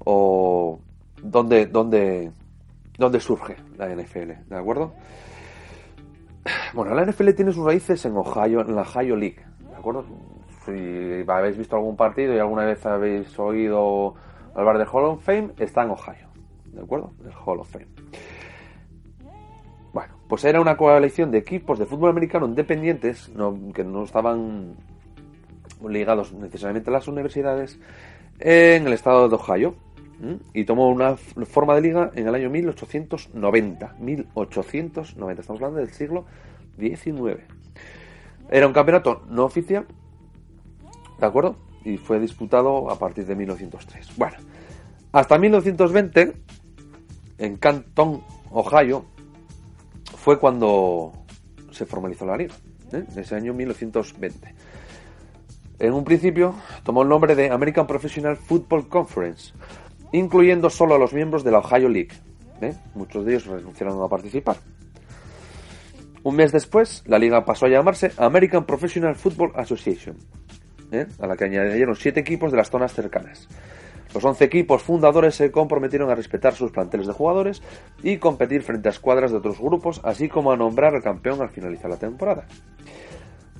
[0.04, 0.80] O
[1.22, 2.32] dónde, dónde,
[2.98, 4.94] dónde surge la NFL, ¿de acuerdo?
[6.74, 10.04] Bueno, la NFL tiene sus raíces en Ohio, en la Ohio League, ¿de acuerdo?
[10.66, 14.16] Si habéis visto algún partido y alguna vez habéis oído
[14.56, 16.28] hablar de Hall of Fame, está en Ohio.
[16.66, 17.12] ¿De acuerdo?
[17.24, 17.88] El Hall of Fame.
[19.94, 23.32] Bueno, pues era una coalición de equipos de fútbol americano independientes
[23.74, 24.76] que no estaban
[25.88, 27.80] ligados necesariamente a las universidades
[28.40, 29.76] en el estado de Ohio
[30.54, 33.96] y tomó una forma de liga en el año 1890.
[34.00, 36.26] 1890, estamos hablando del siglo
[36.80, 37.42] XIX.
[38.50, 39.86] Era un campeonato no oficial
[41.24, 41.56] ¿De acuerdo?
[41.86, 44.18] Y fue disputado a partir de 1903.
[44.18, 44.36] Bueno,
[45.14, 46.34] hasta 1920,
[47.38, 49.06] en Canton, Ohio,
[50.18, 51.14] fue cuando
[51.72, 52.54] se formalizó la liga,
[52.92, 53.06] ¿eh?
[53.10, 54.54] en ese año 1920.
[55.80, 59.54] En un principio tomó el nombre de American Professional Football Conference,
[60.12, 62.12] incluyendo solo a los miembros de la Ohio League.
[62.60, 62.74] ¿eh?
[62.96, 64.58] Muchos de ellos renunciaron a participar.
[66.24, 70.18] Un mes después, la liga pasó a llamarse American Professional Football Association
[70.94, 71.08] ¿eh?
[71.20, 73.48] a la que añadieron siete equipos de las zonas cercanas.
[74.14, 77.64] Los 11 equipos fundadores se comprometieron a respetar sus planteles de jugadores
[78.04, 81.50] y competir frente a escuadras de otros grupos, así como a nombrar al campeón al
[81.50, 82.46] finalizar la temporada.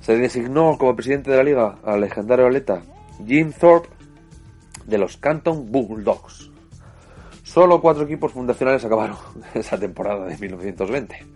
[0.00, 2.82] Se designó como presidente de la liga al legendario atleta
[3.26, 3.88] Jim Thorpe
[4.86, 6.52] de los Canton Bulldogs.
[7.42, 9.16] Solo cuatro equipos fundacionales acabaron
[9.54, 11.26] esa temporada de 1920.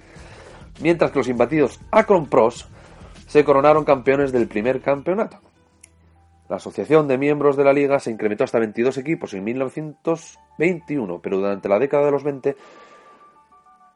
[0.81, 2.69] Mientras que los imbatidos Akron Pros
[3.27, 5.41] se coronaron campeones del primer campeonato.
[6.49, 11.39] La asociación de miembros de la liga se incrementó hasta 22 equipos en 1921, pero
[11.39, 12.57] durante la década de los 20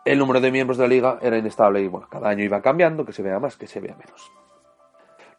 [0.05, 3.05] el número de miembros de la liga era inestable y bueno, cada año iba cambiando,
[3.05, 4.33] que se vea más, que se vea menos.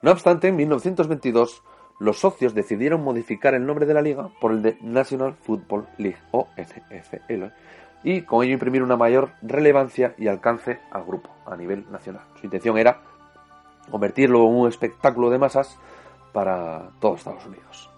[0.02, 1.64] No obstante, en 1922
[2.00, 6.18] los socios decidieron modificar el nombre de la liga por el de National Football League
[6.32, 7.46] o NFL
[8.04, 12.24] y con ello imprimir una mayor relevancia y alcance al grupo a nivel nacional.
[12.40, 13.02] Su intención era
[13.90, 15.80] convertirlo en un espectáculo de masas
[16.34, 17.90] para todos Estados Unidos.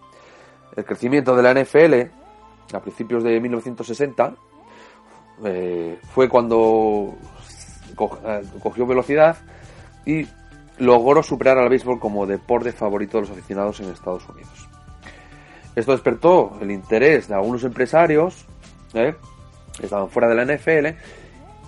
[0.75, 2.11] El crecimiento de la NFL
[2.73, 4.33] a principios de 1960
[5.43, 7.15] eh, fue cuando
[7.91, 9.37] eh, cogió velocidad
[10.05, 10.27] y
[10.77, 14.69] logró superar al béisbol como deporte favorito de los aficionados en Estados Unidos.
[15.75, 18.45] Esto despertó el interés de algunos empresarios
[18.93, 19.15] ¿eh?
[19.77, 20.97] que estaban fuera de la NFL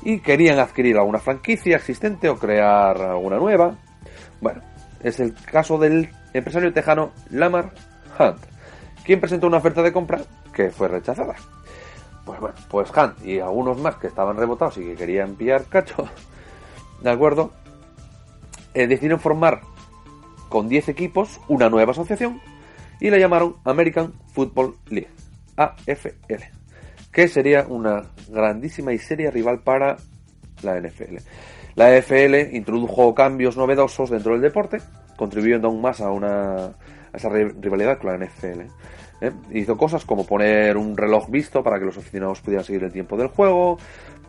[0.04, 3.78] y querían adquirir alguna franquicia existente o crear alguna nueva.
[4.40, 4.62] Bueno,
[5.04, 7.72] es el caso del empresario tejano Lamar
[8.20, 8.40] Hunt,
[9.06, 10.22] quien presentó una oferta de compra
[10.54, 11.36] que fue rechazada.
[12.26, 16.08] Pues bueno, pues Hunt y algunos más que estaban rebotados y que querían pillar cacho,
[17.02, 17.52] ¿de acuerdo?
[18.74, 19.62] Eh, decidieron formar
[20.50, 22.42] con 10 equipos una nueva asociación
[23.00, 25.10] y la llamaron American Football League,
[25.56, 26.44] AFL,
[27.12, 29.98] que sería una grandísima y seria rival para
[30.62, 31.18] la NFL.
[31.76, 34.80] La AFL introdujo cambios novedosos dentro del deporte,
[35.18, 36.72] contribuyendo aún más a, una,
[37.14, 38.62] esa rivalidad con la NFL.
[39.22, 39.32] ¿eh?
[39.52, 43.18] Hizo cosas como poner un reloj visto para que los aficionados pudieran seguir el tiempo
[43.18, 43.78] del juego,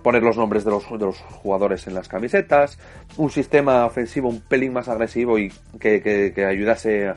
[0.02, 2.78] poner los nombres de los, de los jugadores en las camisetas,
[3.16, 7.08] un sistema ofensivo un pelín más agresivo y que, que, que ayudase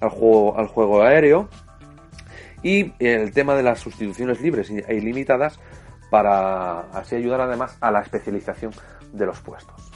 [0.00, 1.48] al juego, al juego aéreo.
[2.62, 5.58] Y el tema de las sustituciones libres e ilimitadas
[6.10, 8.72] para así ayudar además a la especialización
[9.12, 9.89] de los puestos.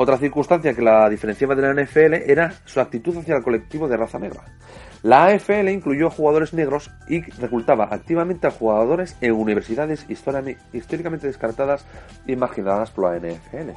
[0.00, 3.96] Otra circunstancia que la diferenciaba de la NFL era su actitud hacia el colectivo de
[3.96, 4.44] raza negra.
[5.02, 11.84] La AFL incluyó jugadores negros y reclutaba activamente a jugadores en universidades históricamente descartadas
[12.28, 13.70] y marginadas por la NFL.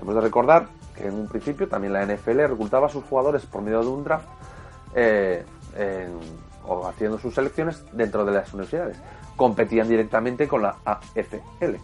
[0.00, 3.62] Hemos de recordar que en un principio también la NFL reclutaba a sus jugadores por
[3.62, 4.26] medio de un draft
[4.96, 5.44] eh,
[6.66, 8.96] o haciendo sus selecciones dentro de las universidades.
[9.36, 11.76] Competían directamente con la AFL.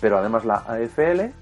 [0.00, 1.41] Pero además la AFL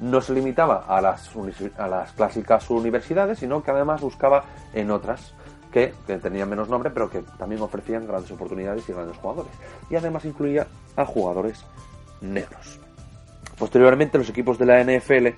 [0.00, 1.30] no se limitaba a las,
[1.78, 5.34] a las clásicas universidades, sino que además buscaba en otras
[5.74, 9.52] que, tenían menos nombre, pero que también ofrecían grandes oportunidades y grandes jugadores.
[9.90, 11.64] Y además incluía a jugadores
[12.20, 12.80] negros.
[13.58, 15.28] Posteriormente, los equipos de la NFL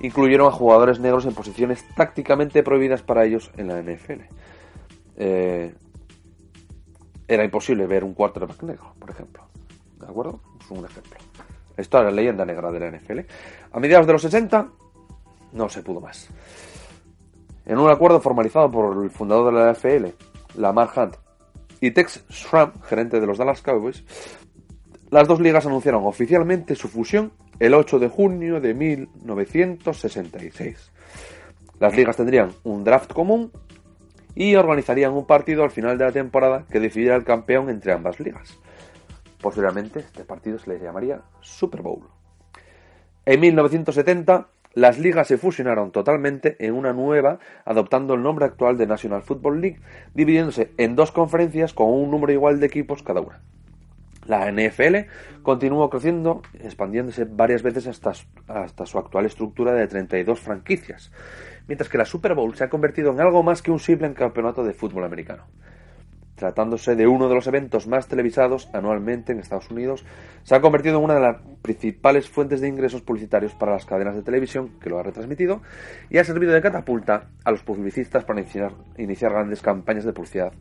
[0.00, 4.22] incluyeron a jugadores negros en posiciones tácticamente prohibidas para ellos en la NFL.
[5.18, 5.74] Eh,
[7.28, 9.44] era imposible ver un quarterback negro, por ejemplo.
[10.00, 10.40] ¿De acuerdo?
[10.60, 11.16] Es un ejemplo.
[11.76, 13.20] Esto es la leyenda negra de la NFL.
[13.72, 14.68] A mediados de los 60
[15.52, 16.28] no se pudo más.
[17.64, 21.16] En un acuerdo formalizado por el fundador de la NFL, Lamar Hunt,
[21.80, 24.04] y Tex Schramm, gerente de los Dallas Cowboys,
[25.10, 30.92] las dos ligas anunciaron oficialmente su fusión el 8 de junio de 1966.
[31.78, 33.52] Las ligas tendrían un draft común
[34.34, 38.20] y organizarían un partido al final de la temporada que decidiera el campeón entre ambas
[38.20, 38.58] ligas.
[39.46, 42.08] Posteriormente, este partido se le llamaría Super Bowl.
[43.24, 48.88] En 1970, las ligas se fusionaron totalmente en una nueva, adoptando el nombre actual de
[48.88, 49.80] National Football League,
[50.14, 53.40] dividiéndose en dos conferencias con un número igual de equipos cada una.
[54.26, 55.08] La NFL
[55.44, 58.14] continuó creciendo, expandiéndose varias veces hasta,
[58.48, 61.12] hasta su actual estructura de 32 franquicias,
[61.68, 64.64] mientras que la Super Bowl se ha convertido en algo más que un simple campeonato
[64.64, 65.44] de fútbol americano
[66.36, 70.04] tratándose de uno de los eventos más televisados anualmente en Estados Unidos,
[70.44, 74.14] se ha convertido en una de las principales fuentes de ingresos publicitarios para las cadenas
[74.14, 75.62] de televisión que lo ha retransmitido
[76.10, 80.52] y ha servido de catapulta a los publicistas para iniciar, grandes campañas de publicidad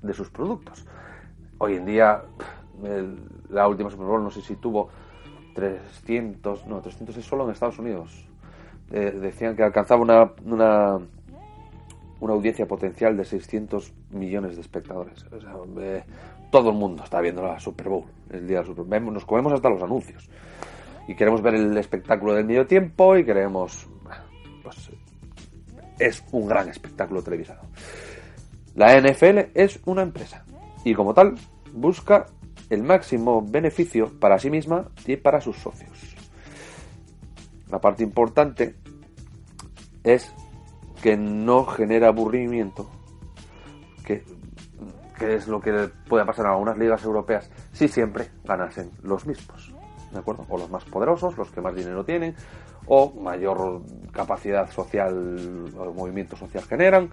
[0.00, 0.86] de sus productos.
[1.58, 2.22] Hoy en día,
[3.50, 4.88] la última Super Bowl no sé si tuvo
[5.54, 8.26] 300, no, 300 es solo en Estados Unidos.
[8.90, 10.98] Eh, decían que alcanzaba una, una
[12.22, 15.24] una audiencia potencial de 600 millones de espectadores.
[16.52, 19.12] todo el mundo está viendo la Super Bowl, el día del Super Bowl.
[19.12, 20.30] Nos comemos hasta los anuncios.
[21.08, 23.88] Y queremos ver el espectáculo del medio tiempo y queremos...
[24.62, 24.92] Pues
[25.98, 27.62] es un gran espectáculo televisado.
[28.76, 30.44] La NFL es una empresa
[30.84, 31.34] y como tal
[31.72, 32.26] busca
[32.70, 36.14] el máximo beneficio para sí misma y para sus socios.
[37.68, 38.76] La parte importante
[40.04, 40.32] es
[41.02, 42.88] que no genera aburrimiento,
[44.06, 44.24] que,
[45.20, 49.74] es lo que puede pasar en algunas ligas europeas si siempre ganasen los mismos,
[50.12, 50.46] ¿de acuerdo?
[50.48, 52.34] O los más poderosos, los que más dinero tienen,
[52.86, 57.10] o mayor capacidad social o movimiento social generan.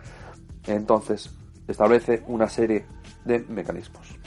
[0.66, 1.36] Entonces,
[1.68, 2.86] establece una serie
[3.26, 4.18] de mecanismos.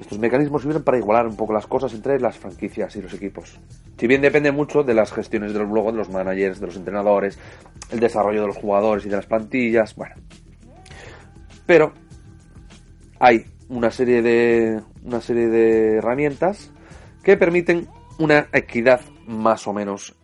[0.00, 3.58] Estos mecanismos sirven para igualar un poco las cosas entre las franquicias y los equipos.
[4.04, 6.76] Si bien depende mucho de las gestiones de los blogs, de los managers, de los
[6.76, 7.38] entrenadores,
[7.90, 10.14] el desarrollo de los jugadores y de las plantillas, bueno.
[11.64, 11.94] Pero
[13.18, 16.70] hay una serie de una serie de herramientas
[17.22, 17.88] que permiten
[18.18, 20.14] una equidad más o menos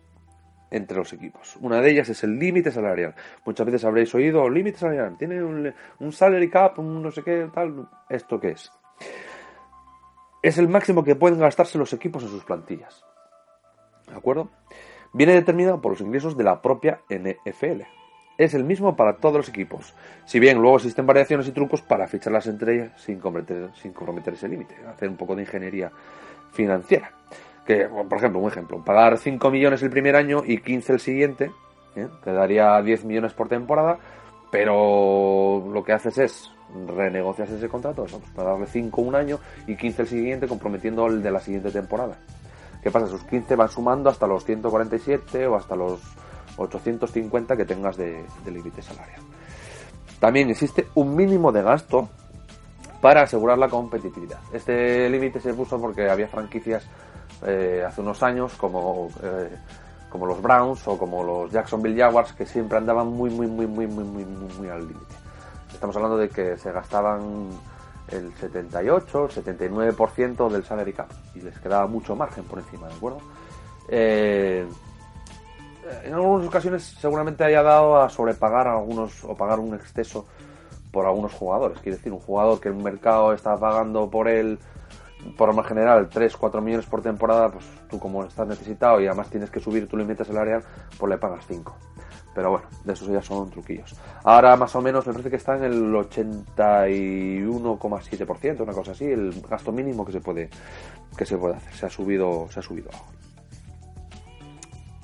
[0.69, 1.57] entre los equipos.
[1.59, 3.15] Una de ellas es el límite salarial.
[3.47, 5.17] Muchas veces habréis oído límite salarial.
[5.17, 7.89] Tiene un, un salary cap, un no sé qué, tal.
[8.11, 8.71] ¿Esto qué es?
[10.43, 13.03] Es el máximo que pueden gastarse los equipos en sus plantillas.
[14.11, 14.49] ¿De acuerdo?
[15.13, 17.81] Viene determinado por los ingresos de la propia NFL.
[18.37, 19.93] es el mismo para todos los equipos.
[20.25, 24.33] Si bien luego existen variaciones y trucos para fichar las estrellas sin comprometer, sin comprometer
[24.33, 25.91] ese límite, hacer un poco de ingeniería
[26.51, 27.11] financiera.
[27.65, 31.51] Que, por ejemplo, un ejemplo, pagar 5 millones el primer año y 15 el siguiente,
[31.95, 32.07] ¿eh?
[32.23, 33.99] te daría 10 millones por temporada,
[34.49, 36.51] pero lo que haces es
[36.87, 41.31] renegocias ese contrato, para darle 5 un año y 15 el siguiente, comprometiendo el de
[41.31, 42.17] la siguiente temporada.
[42.81, 43.05] ¿Qué pasa?
[43.05, 45.99] Esos 15 van sumando hasta los 147 o hasta los
[46.57, 49.21] 850 que tengas de, límite salarial.
[50.19, 52.09] También existe un mínimo de gasto
[52.99, 54.39] para asegurar la competitividad.
[54.53, 56.85] Este límite se puso porque había franquicias
[57.45, 59.49] eh, hace unos años como, eh,
[60.09, 63.87] como los Browns o como los Jacksonville Jaguars que siempre andaban muy muy muy muy
[63.87, 65.15] muy muy, muy al límite.
[65.73, 67.49] Estamos hablando de que se gastaban
[68.09, 72.93] el 78, el 79% del salary cap y les quedaba mucho margen por encima, ¿de
[72.93, 73.19] acuerdo?
[73.87, 74.65] Eh,
[76.03, 80.25] en algunas ocasiones seguramente haya dado a sobrepagar a algunos o pagar un exceso
[80.91, 81.79] por algunos jugadores.
[81.79, 84.59] Quiere decir, un jugador que el mercado está pagando por él,
[85.37, 89.07] por lo más general, 3, 4 millones por temporada, pues tú como estás necesitado y
[89.07, 90.63] además tienes que subir tu límite salarial,
[90.97, 91.75] pues le pagas 5.
[92.33, 93.93] Pero bueno, de esos ya son truquillos.
[94.23, 99.41] Ahora más o menos me parece que está en el 81,7%, una cosa así, el
[99.49, 100.49] gasto mínimo que se puede
[101.17, 101.73] que se puede hacer.
[101.73, 102.89] Se ha subido, se ha subido.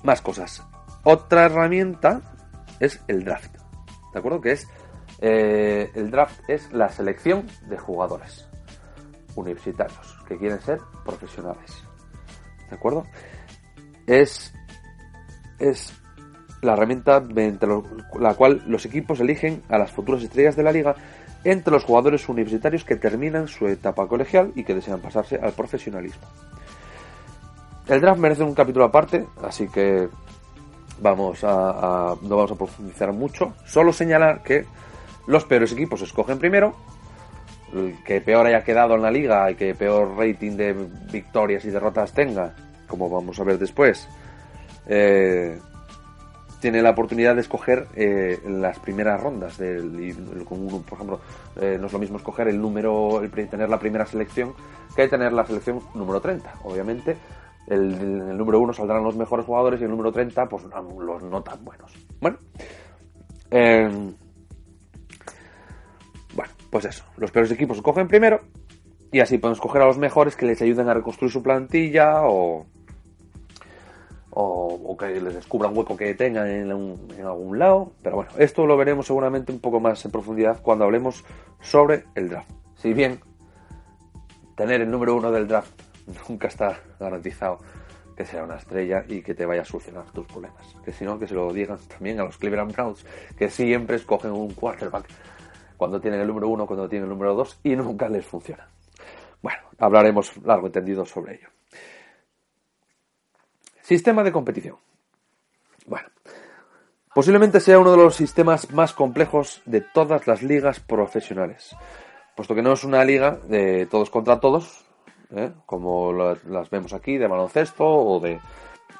[0.03, 0.63] Más cosas.
[1.03, 2.21] Otra herramienta
[2.79, 3.57] es el draft.
[4.13, 4.39] ¿De acuerdo?
[4.39, 4.65] Que es
[5.19, 8.47] eh, el draft es la selección de jugadores
[9.35, 11.83] universitarios que quieren ser profesionales.
[12.69, 13.05] ¿De acuerdo?
[14.05, 14.53] Es
[15.59, 15.93] es
[16.61, 17.67] la herramienta mediante
[18.19, 20.95] la cual los equipos eligen a las futuras estrellas de la liga
[21.43, 26.27] entre los jugadores universitarios que terminan su etapa colegial y que desean pasarse al profesionalismo.
[27.87, 30.09] El draft merece un capítulo aparte, así que
[30.99, 33.53] vamos a, no vamos a profundizar mucho.
[33.65, 34.65] Solo señalar que
[35.27, 36.75] los peores equipos escogen primero,
[37.73, 40.73] el que peor haya quedado en la liga y que peor rating de
[41.11, 42.53] victorias y derrotas tenga,
[42.87, 44.07] como vamos a ver después,
[44.87, 45.59] eh,
[46.59, 49.57] tiene la oportunidad de escoger eh, las primeras rondas.
[49.57, 51.19] Del, por ejemplo,
[51.59, 54.53] eh, no es lo mismo escoger el número, el, tener la primera selección
[54.95, 56.53] que tener la selección número 30.
[56.63, 57.15] Obviamente,
[57.67, 61.43] el, el número 1 saldrán los mejores jugadores y el número 30, pues los no
[61.43, 61.93] tan buenos.
[62.19, 62.37] Bueno,
[63.51, 64.15] em,
[66.33, 67.03] bueno, pues eso.
[67.17, 68.41] Los peores equipos escogen primero
[69.11, 72.65] y así pueden escoger a los mejores que les ayuden a reconstruir su plantilla o
[74.39, 77.91] o, que les descubra un hueco que tengan en, algún lado.
[78.03, 81.25] Pero bueno, esto lo veremos seguramente un poco más en profundidad cuando hablemos
[81.59, 82.51] sobre el draft.
[82.75, 83.19] Si bien
[84.55, 85.71] tener el número uno del draft
[86.29, 87.59] nunca está garantizado
[88.15, 90.75] que sea una estrella y que te vaya a solucionar tus problemas.
[90.83, 93.05] Que si no, que se lo digan también a los Cleveland Browns,
[93.37, 95.07] que siempre escogen un quarterback
[95.77, 98.67] cuando tienen el número uno, cuando tienen el número dos y nunca les funciona.
[99.41, 101.56] Bueno, hablaremos largo entendido sobre ello.
[103.87, 104.75] Sistema de competición.
[105.85, 106.09] Bueno,
[107.15, 111.73] posiblemente sea uno de los sistemas más complejos de todas las ligas profesionales,
[112.35, 114.85] puesto que no es una liga de todos contra todos,
[115.33, 115.53] ¿eh?
[115.65, 118.41] como las vemos aquí, de baloncesto o de,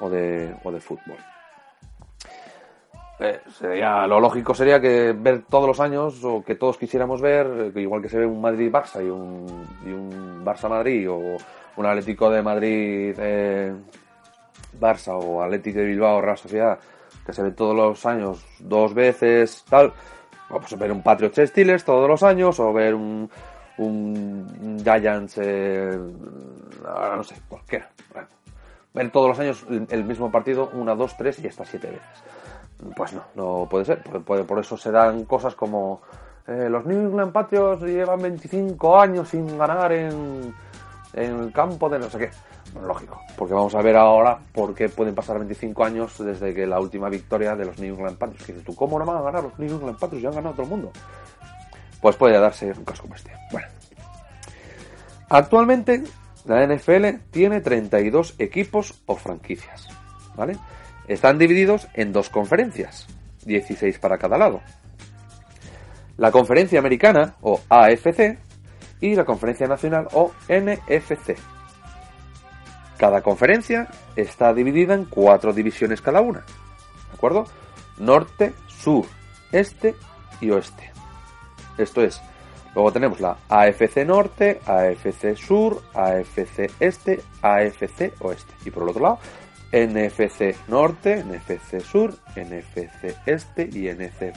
[0.00, 1.18] o de, o de fútbol.
[3.18, 7.72] Eh, sería, lo lógico sería que ver todos los años, o que todos quisiéramos ver,
[7.76, 11.36] eh, igual que se ve un Madrid-Barça y un, y un Barça-Madrid, o
[11.76, 13.14] un Atlético de Madrid
[14.78, 16.78] Barça o Atlético de Bilbao o Real Sociedad,
[17.24, 19.92] que se ven todos los años dos veces, tal,
[20.48, 23.30] vamos a ver un Patriot Steelers todos los años, o ver un,
[23.78, 25.98] un Giants, eh,
[26.82, 27.90] no sé, cualquiera.
[28.94, 32.24] ver todos los años el, mismo partido, una, dos, tres y hasta siete veces.
[32.96, 34.02] Pues no, no puede ser.
[34.02, 36.00] Por, por eso se dan cosas como
[36.46, 40.54] eh, los New England Patriots llevan 25 años sin ganar en
[41.14, 42.30] el campo de no sé qué
[42.74, 46.80] lógico, porque vamos a ver ahora por qué pueden pasar 25 años desde que la
[46.80, 48.46] última victoria de los New England Patriots.
[48.46, 50.22] Que dices tú, ¿cómo no van a ganar los New England Patriots?
[50.22, 50.92] Ya han ganado todo el mundo.
[52.00, 53.32] Pues puede darse un caso como este.
[53.50, 53.68] Bueno,
[55.28, 56.02] actualmente
[56.44, 59.88] la NFL tiene 32 equipos o franquicias,
[60.36, 60.56] ¿vale?
[61.06, 63.06] Están divididos en dos conferencias,
[63.44, 64.60] 16 para cada lado.
[66.16, 68.38] La conferencia americana o AFC
[69.00, 71.36] y la conferencia nacional o NFC.
[72.98, 76.40] Cada conferencia está dividida en cuatro divisiones cada una.
[76.40, 77.44] ¿De acuerdo?
[77.98, 79.06] Norte, sur,
[79.52, 79.94] este
[80.40, 80.90] y oeste.
[81.78, 82.20] Esto es.
[82.74, 88.52] Luego tenemos la AFC Norte, AFC Sur, AFC Este, AFC Oeste.
[88.64, 89.18] Y por el otro lado,
[89.72, 94.34] NFC Norte, NFC Sur, NFC Este y NFC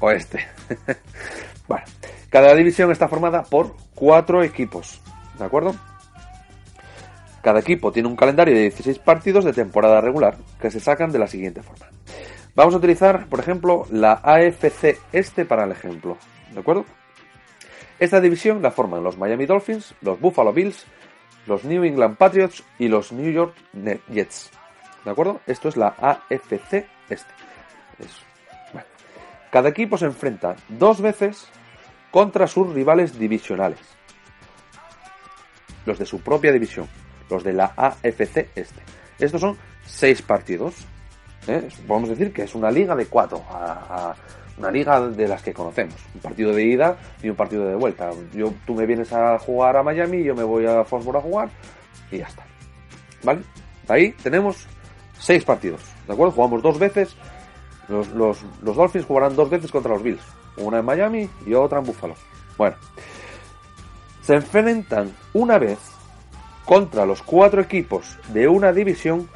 [0.00, 0.46] Oeste.
[1.68, 1.84] bueno,
[2.30, 5.00] cada división está formada por cuatro equipos,
[5.38, 5.74] ¿de acuerdo?
[7.42, 11.18] Cada equipo tiene un calendario de 16 partidos de temporada regular que se sacan de
[11.18, 11.86] la siguiente forma.
[12.54, 16.16] Vamos a utilizar, por ejemplo, la AFC Este para el ejemplo,
[16.52, 16.84] ¿de acuerdo?
[17.98, 20.86] Esta división la forman los Miami Dolphins, los Buffalo Bills,
[21.46, 23.54] los New England Patriots y los New York
[24.10, 24.50] Jets.
[25.04, 25.40] ¿De acuerdo?
[25.46, 27.32] Esto es la AFC Este.
[29.50, 31.48] Cada equipo se enfrenta dos veces
[32.10, 33.78] contra sus rivales divisionales.
[35.86, 36.88] Los de su propia división.
[37.30, 38.82] Los de la AFC Este.
[39.18, 40.74] Estos son seis partidos.
[41.46, 41.68] ¿eh?
[41.86, 43.42] Podemos decir que es una liga de cuatro.
[44.58, 45.94] una liga de las que conocemos.
[46.14, 48.10] Un partido de ida y un partido de vuelta.
[48.32, 51.50] Yo, tú me vienes a jugar a Miami, yo me voy a Foxborough a jugar
[52.10, 52.44] y ya está.
[53.22, 53.42] ¿Vale?
[53.88, 54.66] Ahí tenemos
[55.18, 55.80] seis partidos.
[56.06, 56.32] ¿De acuerdo?
[56.32, 57.16] Jugamos dos veces.
[57.88, 60.22] Los, los, los Dolphins jugarán dos veces contra los Bills.
[60.56, 62.14] Una en Miami y otra en Buffalo.
[62.56, 62.76] Bueno.
[64.22, 65.78] Se enfrentan una vez
[66.66, 69.30] contra los cuatro equipos de una división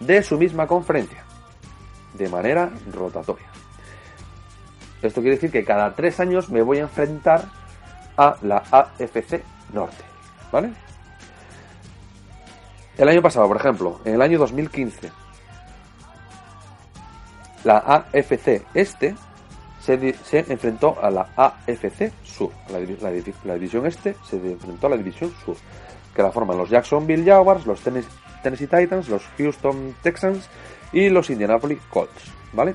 [0.00, 1.24] de su misma conferencia
[2.14, 3.46] de manera rotatoria.
[5.02, 7.44] Esto quiere decir que cada tres años me voy a enfrentar
[8.16, 10.04] a la AFC Norte.
[10.50, 10.72] ¿Vale?
[12.96, 15.10] El año pasado, por ejemplo, en el año 2015,
[17.64, 19.14] la AFC Este
[19.80, 20.14] se,
[20.48, 22.50] enfrentó a la AFC Sur.
[22.70, 22.78] La,
[23.44, 25.56] la, división Este se enfrentó a la división Sur,
[26.16, 30.48] que la forman los Jacksonville Jaguars, los Tennessee Titans, los Houston Texans
[30.90, 32.74] y los Indianapolis Colts, ¿vale?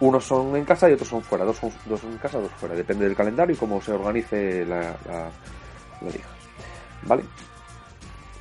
[0.00, 2.74] Unos son en casa y otros son fuera, dos son, dos en casa, dos fuera,
[2.74, 5.30] depende del calendario y cómo se organice la, la,
[6.10, 6.24] liga,
[7.02, 7.22] ¿vale?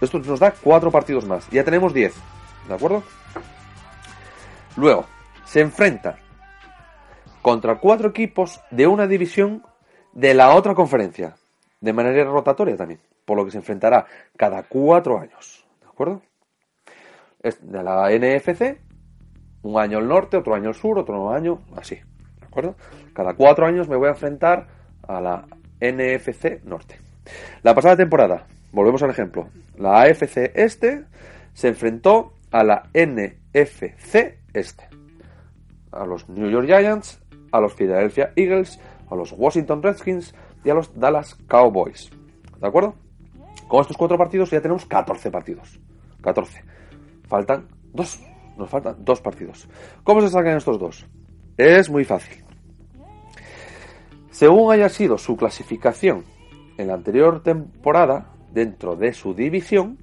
[0.01, 2.15] Esto nos da cuatro partidos más, ya tenemos diez,
[2.67, 3.03] ¿de acuerdo?
[4.75, 5.05] Luego,
[5.45, 6.17] se enfrenta
[7.43, 9.63] contra cuatro equipos de una división
[10.13, 11.35] de la otra conferencia,
[11.79, 16.23] de manera rotatoria también, por lo que se enfrentará cada cuatro años, ¿de acuerdo?
[17.43, 18.79] de la NFC,
[19.61, 21.93] un año el norte, otro año el sur, otro año así.
[21.93, 22.75] ¿De acuerdo?
[23.13, 24.65] Cada cuatro años me voy a enfrentar
[25.07, 25.45] a la
[25.79, 26.99] NFC norte.
[27.61, 31.05] La pasada temporada, volvemos al ejemplo, la AFC este
[31.53, 34.89] se enfrentó a la NFC este.
[35.91, 37.21] A los New York Giants,
[37.51, 42.09] a los Philadelphia Eagles, a los Washington Redskins y a los Dallas Cowboys.
[42.59, 42.95] ¿De acuerdo?
[43.69, 45.79] Con estos cuatro partidos ya tenemos 14 partidos.
[46.21, 46.63] 14.
[47.27, 48.19] Faltan dos.
[48.57, 49.69] Nos faltan dos partidos.
[50.03, 51.05] ¿Cómo se sacan estos dos?
[51.55, 52.43] Es muy fácil.
[54.31, 56.23] Según haya sido su clasificación
[56.79, 59.99] en la anterior temporada dentro de su división,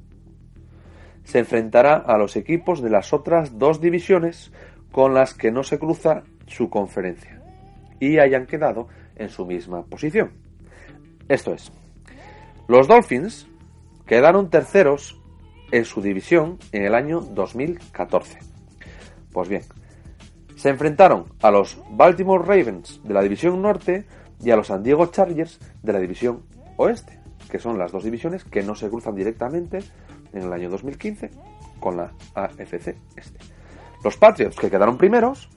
[1.25, 4.53] se enfrentará a los equipos de las otras dos divisiones
[4.93, 7.43] con las que no se cruza su conferencia
[7.99, 8.87] y hayan quedado
[9.17, 10.31] en su misma posición.
[11.29, 11.73] Esto es,
[12.69, 13.49] los Dolphins
[14.07, 15.21] quedaron terceros
[15.73, 18.39] en su división en el año 2014.
[19.33, 19.63] Pues bien,
[20.57, 24.07] se enfrentaron a los Baltimore Ravens de la división norte
[24.43, 26.43] y a los San Diego Chargers de la división
[26.77, 27.19] oeste,
[27.51, 29.81] que son las dos divisiones que no se cruzan directamente
[30.33, 31.31] en el año 2015
[31.81, 33.39] con la AFC este.
[34.05, 35.49] Los Patriots, que quedaron primeros,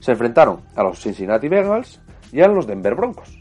[0.00, 2.00] se enfrentaron a los Cincinnati Bengals
[2.32, 3.38] y a los Denver Broncos.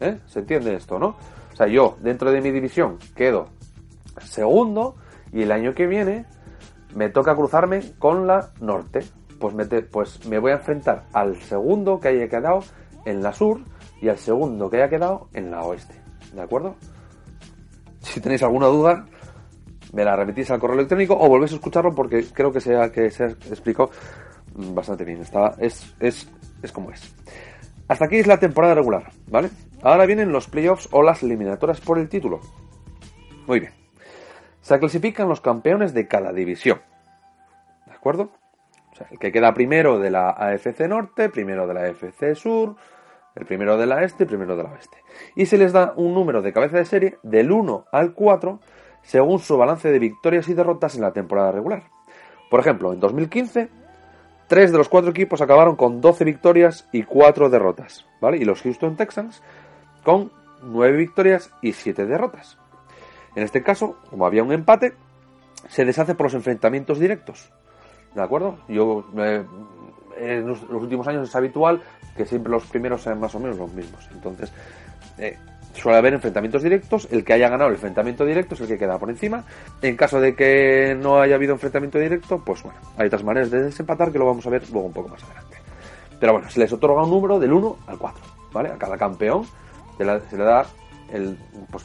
[0.00, 0.18] ¿Eh?
[0.26, 1.16] ¿Se entiende esto, no?
[1.52, 3.48] O sea, yo dentro de mi división quedo
[4.22, 4.96] segundo
[5.32, 6.26] y el año que viene
[6.94, 9.00] me toca cruzarme con la norte.
[9.38, 12.60] Pues me, pues me voy a enfrentar al segundo que haya quedado
[13.04, 13.60] en la sur
[14.00, 15.94] y al segundo que haya quedado en la oeste.
[16.32, 16.74] ¿De acuerdo?
[18.00, 19.06] Si tenéis alguna duda,
[19.92, 23.10] me la repetís al correo electrónico o volvéis a escucharlo porque creo que se, que
[23.10, 23.90] se explicó
[24.54, 25.20] bastante bien.
[25.20, 26.30] Está, es, es,
[26.62, 27.14] es como es.
[27.88, 29.50] Hasta aquí es la temporada regular, ¿vale?
[29.82, 32.40] Ahora vienen los playoffs o las eliminatorias por el título.
[33.46, 33.85] Muy bien
[34.66, 36.80] se clasifican los campeones de cada división.
[37.86, 38.32] ¿De acuerdo?
[38.90, 42.74] O sea, el que queda primero de la AFC Norte, primero de la AFC Sur,
[43.36, 44.96] el primero de la Este y primero de la Oeste.
[45.36, 48.58] Y se les da un número de cabeza de serie del 1 al 4
[49.02, 51.84] según su balance de victorias y derrotas en la temporada regular.
[52.50, 53.68] Por ejemplo, en 2015,
[54.48, 58.38] tres de los cuatro equipos acabaron con 12 victorias y 4 derrotas, ¿vale?
[58.38, 59.44] Y los Houston Texans
[60.02, 60.32] con
[60.64, 62.58] 9 victorias y 7 derrotas.
[63.36, 64.94] En este caso, como había un empate,
[65.68, 67.52] se deshace por los enfrentamientos directos.
[68.14, 68.58] ¿De acuerdo?
[68.66, 69.44] Yo eh,
[70.18, 71.82] en los, últimos años es habitual
[72.16, 74.08] que siempre los primeros sean más o menos los mismos.
[74.12, 74.52] Entonces,
[75.18, 75.36] eh,
[75.74, 77.08] suele haber enfrentamientos directos.
[77.10, 79.44] El que haya ganado el enfrentamiento directo es el que queda por encima.
[79.82, 83.64] En caso de que no haya habido enfrentamiento directo, pues bueno, hay otras maneras de
[83.64, 85.58] desempatar que lo vamos a ver luego un poco más adelante.
[86.18, 88.70] Pero bueno, se les otorga un número del 1 al 4, ¿vale?
[88.70, 89.44] A cada campeón
[89.98, 90.64] se le, da
[91.12, 91.38] el.
[91.70, 91.84] Pues,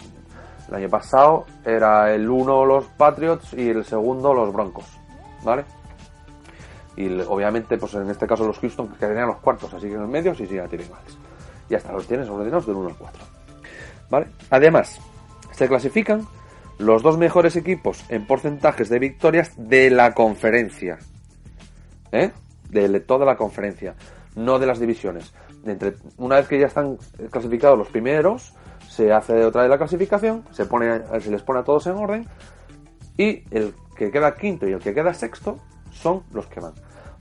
[0.72, 4.86] el año pasado era el 1 los Patriots y el segundo los Broncos,
[5.44, 5.66] ¿vale?
[6.96, 10.02] Y obviamente, pues en este caso los Houston que tenían los cuartos, así que en
[10.02, 11.18] el medio sí, sí, ya tienen iguales.
[11.70, 13.24] Y hasta los tienes ordenados del 1 al 4.
[14.10, 14.28] ¿Vale?
[14.50, 15.00] Además,
[15.52, 16.26] se clasifican
[16.78, 21.00] los dos mejores equipos en porcentajes de victorias de la conferencia.
[22.12, 22.32] ¿Eh?
[22.70, 23.96] De toda la conferencia,
[24.36, 25.34] no de las divisiones.
[26.18, 26.98] Una vez que ya están
[27.30, 28.54] clasificados los primeros,
[28.92, 32.28] se hace otra de la clasificación, se, pone, se les pone a todos en orden
[33.18, 35.60] y el que queda quinto y el que queda sexto
[35.92, 36.74] son los que van.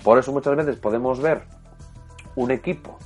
[0.03, 1.45] Por eso muchas veces podemos ver
[2.35, 2.99] un equipo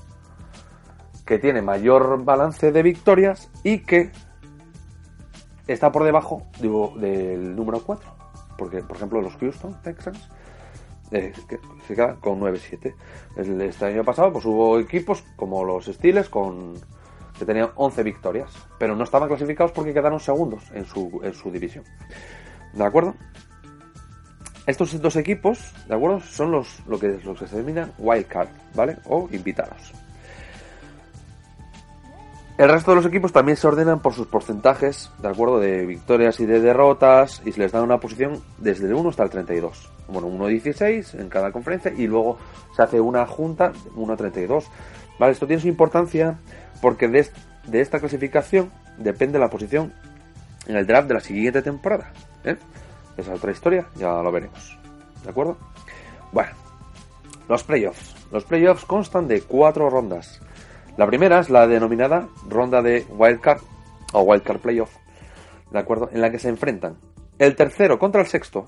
[1.27, 4.11] que tiene mayor balance de victorias y que
[5.67, 8.15] está por debajo del número 4.
[8.57, 10.31] Porque, por ejemplo, los Houston Texans
[11.11, 11.35] eh,
[11.87, 12.95] se quedan con 9-7.
[13.37, 16.77] Este año pasado pues hubo equipos como los Steelers con
[17.39, 21.51] que tenían 11 victorias, pero no estaban clasificados porque quedaron segundos en su, en su
[21.51, 21.85] división.
[22.73, 23.15] ¿De acuerdo?
[24.67, 26.21] Estos dos equipos, ¿de acuerdo?
[26.21, 28.97] Son los, lo, que, los que se denominan wildcard, ¿vale?
[29.05, 29.93] O invitados.
[32.57, 35.59] El resto de los equipos también se ordenan por sus porcentajes, ¿de acuerdo?
[35.59, 39.25] De victorias y de derrotas, y se les da una posición desde el 1 hasta
[39.25, 39.91] el 32.
[40.07, 42.39] Bueno, 1-16 en cada conferencia, y luego
[42.77, 44.65] se hace una junta 1-32.
[45.19, 45.33] ¿Vale?
[45.33, 46.39] Esto tiene su importancia
[46.81, 47.31] porque de,
[47.73, 49.93] esta clasificación depende la posición
[50.67, 52.13] en el draft de la siguiente temporada.
[52.45, 52.57] ¿eh?
[53.17, 54.79] Esa es otra historia, ya lo veremos.
[55.23, 55.57] ¿De acuerdo?
[56.33, 56.51] Bueno,
[57.49, 58.15] los playoffs.
[58.33, 60.41] Los playoffs constan de cuatro rondas.
[60.97, 63.61] La primera es la denominada ronda de wildcard
[64.13, 64.95] o wildcard playoff,
[65.71, 66.09] ¿de acuerdo?
[66.13, 66.97] En la que se enfrentan
[67.39, 68.67] el tercero contra el sexto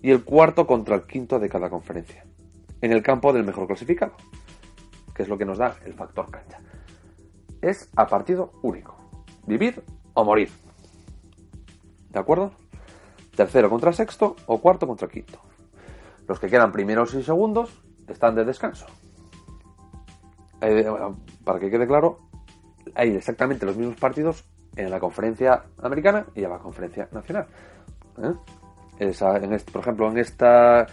[0.00, 2.24] y el cuarto contra el quinto de cada conferencia,
[2.80, 4.12] en el campo del mejor clasificado,
[5.16, 6.58] que es lo que nos da el factor cancha.
[7.62, 8.94] Es a partido único,
[9.46, 10.50] vivir o morir.
[12.10, 12.52] ¿De acuerdo?
[13.36, 15.38] tercero contra sexto o cuarto contra quinto.
[16.26, 17.70] Los que quedan primeros y segundos
[18.08, 18.86] están de descanso.
[20.62, 20.86] Eh,
[21.44, 22.18] para que quede claro,
[22.94, 24.44] hay exactamente los mismos partidos
[24.74, 27.46] en la conferencia americana y en la conferencia nacional.
[28.22, 28.32] ¿eh?
[29.70, 30.86] por ejemplo, en esta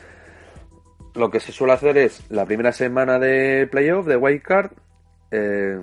[1.15, 4.71] lo que se suele hacer es la primera semana de playoff de White Card.
[5.31, 5.79] Eh,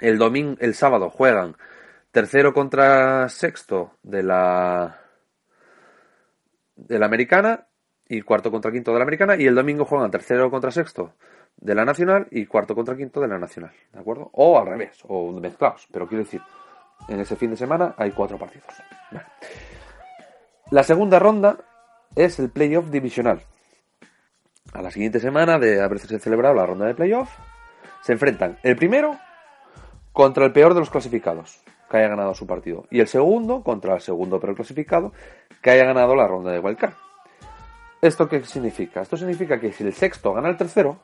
[0.00, 1.56] el domingo, el sábado juegan
[2.10, 4.98] tercero contra sexto de la
[6.76, 7.66] de la americana
[8.08, 11.14] y cuarto contra quinto de la americana y el domingo juegan tercero contra sexto
[11.56, 14.30] de la nacional y cuarto contra quinto de la nacional, ¿de acuerdo?
[14.32, 16.40] O al revés, o mezclados, pero quiero decir,
[17.08, 18.66] en ese fin de semana hay cuatro partidos.
[20.70, 21.58] La segunda ronda
[22.16, 23.42] es el playoff divisional.
[24.72, 27.30] A la siguiente semana de haberse celebrado la ronda de playoff,
[28.00, 29.18] se enfrentan el primero
[30.12, 31.60] contra el peor de los clasificados
[31.90, 32.86] que haya ganado su partido.
[32.90, 35.12] Y el segundo contra el segundo pero clasificado
[35.60, 36.94] que haya ganado la ronda de wildcard.
[38.00, 39.02] ¿Esto qué significa?
[39.02, 41.00] Esto significa que si el sexto gana el tercero,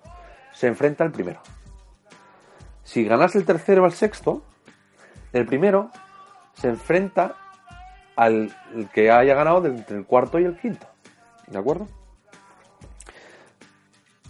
[0.53, 1.41] se enfrenta al primero.
[2.83, 4.43] Si ganas el tercero al sexto,
[5.33, 5.91] el primero
[6.55, 7.37] se enfrenta
[8.17, 8.51] al
[8.95, 10.87] que haya ganado entre el cuarto y el quinto.
[11.47, 11.87] ¿De acuerdo?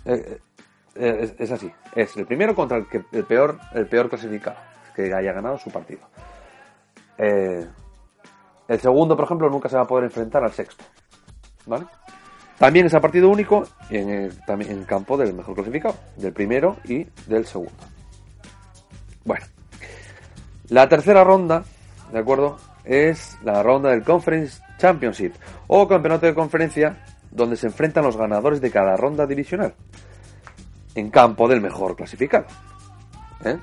[0.08, 0.40] Eh,
[0.94, 1.70] eh, es, así.
[1.94, 4.56] Es el primero contra el, que, el, peor, el peor clasificado
[4.96, 6.00] que haya ganado su partido.
[7.18, 7.66] Eh,
[8.66, 10.84] el segundo, por ejemplo, nunca se va a poder enfrentar al sexto.
[11.66, 11.86] ¿Vale?
[12.58, 16.76] También es a partido único en el, también en campo del mejor clasificado, del primero
[16.84, 17.84] y del segundo.
[19.24, 19.46] Bueno,
[20.68, 21.64] la tercera ronda,
[22.10, 22.58] ¿de acuerdo?
[22.84, 25.34] Es la ronda del Conference Championship
[25.66, 26.96] o campeonato de conferencia
[27.30, 29.74] donde se enfrentan los ganadores de cada ronda divisional
[30.94, 32.46] en campo del mejor clasificado.
[33.44, 33.58] ¿eh?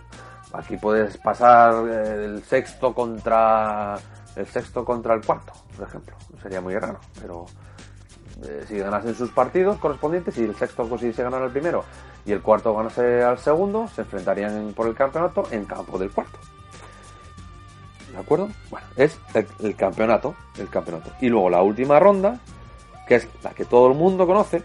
[0.54, 3.96] Aquí puedes pasar eh, el sexto contra
[4.36, 6.16] el sexto contra el cuarto, por ejemplo.
[6.42, 7.46] Sería muy raro, pero
[8.44, 11.84] eh, si ganasen sus partidos correspondientes y el sexto consiguiese ganar al primero
[12.26, 16.40] y el cuarto ganase al segundo, se enfrentarían por el campeonato en campo del cuarto.
[18.12, 18.50] ¿De acuerdo?
[18.70, 19.20] Bueno, es
[19.60, 21.12] el, campeonato, el campeonato.
[21.22, 22.40] Y luego la última ronda,
[23.08, 24.64] que es la que todo el mundo conoce,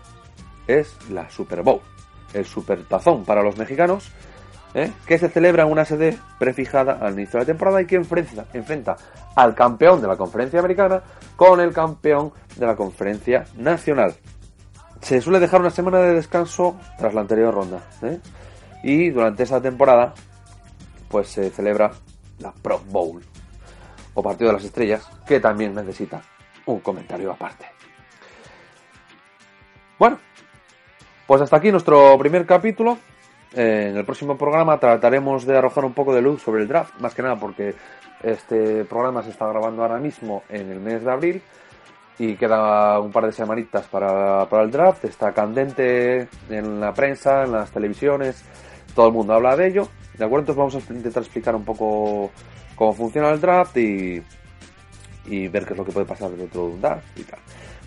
[0.67, 1.81] es la Super Bowl,
[2.33, 4.11] el Super Tazón para los mexicanos,
[4.75, 4.93] ¿eh?
[5.07, 8.47] que se celebra en una sede prefijada al inicio de la temporada y que enfrenta,
[8.53, 8.97] enfrenta
[9.35, 11.03] al campeón de la conferencia americana
[11.37, 14.15] con el campeón de la conferencia nacional.
[15.01, 17.81] Se suele dejar una semana de descanso tras la anterior ronda.
[18.03, 18.21] ¿eh?
[18.83, 20.15] Y durante esa temporada,
[21.09, 21.91] pues se celebra
[22.39, 23.23] la Pro Bowl
[24.15, 26.23] o Partido de las Estrellas, que también necesita
[26.67, 27.80] un comentario aparte.
[30.01, 30.19] Bueno,
[31.27, 32.97] pues hasta aquí nuestro primer capítulo.
[33.53, 36.99] Eh, en el próximo programa trataremos de arrojar un poco de luz sobre el draft,
[37.01, 37.75] más que nada porque
[38.23, 41.43] este programa se está grabando ahora mismo en el mes de abril
[42.19, 45.05] y queda un par de semanitas para, para el draft.
[45.05, 48.43] Está candente en la prensa, en las televisiones,
[48.95, 49.89] todo el mundo habla de ello.
[50.17, 50.51] ¿De acuerdo?
[50.51, 52.31] Entonces vamos a intentar explicar un poco
[52.75, 54.23] cómo funciona el draft y,
[55.27, 57.39] y ver qué es lo que puede pasar dentro de un draft y tal.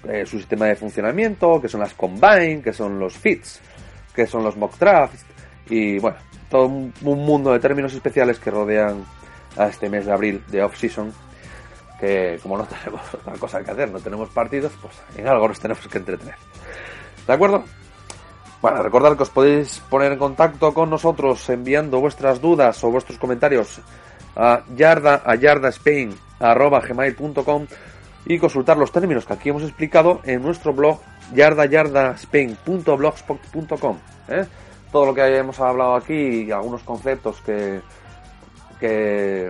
[0.07, 3.61] Eh, su sistema de funcionamiento, que son las combine, que son los fits,
[4.13, 5.25] que son los mock drafts
[5.69, 6.17] y bueno,
[6.49, 9.05] todo un, un mundo de términos especiales que rodean
[9.57, 11.13] a este mes de abril de off-season
[11.99, 15.59] que como no tenemos otra cosa que hacer, no tenemos partidos, pues en algo nos
[15.59, 16.35] tenemos que entretener.
[17.25, 17.63] ¿De acuerdo?
[18.61, 23.17] Bueno, recordad que os podéis poner en contacto con nosotros enviando vuestras dudas o vuestros
[23.17, 23.81] comentarios
[24.35, 25.35] a yarda a
[26.43, 27.67] yardaspain.com
[28.25, 31.01] y consultar los términos que aquí hemos explicado en nuestro blog
[31.33, 33.97] yardayardaspain.blogspot.com.
[34.29, 34.45] ¿eh?
[34.91, 37.81] Todo lo que hemos hablado aquí y algunos conceptos eh,
[38.79, 39.49] que,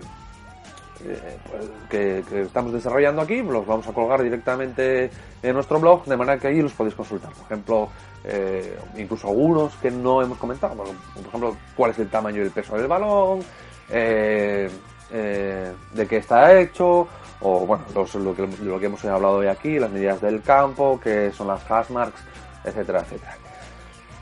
[1.89, 5.09] que, estamos desarrollando aquí los vamos a colgar directamente
[5.41, 7.33] en nuestro blog de manera que ahí los podéis consultar.
[7.33, 7.89] Por ejemplo,
[8.23, 10.87] eh, incluso algunos que no hemos comentado, por
[11.27, 13.41] ejemplo, cuál es el tamaño y el peso del balón,
[13.89, 14.69] eh,
[15.11, 17.07] eh, de qué está hecho,
[17.41, 21.63] o bueno, lo, que, hemos hablado hoy aquí, las medidas del campo, que son las
[21.63, 22.21] hashmarks,
[22.63, 23.37] etcétera, etcétera.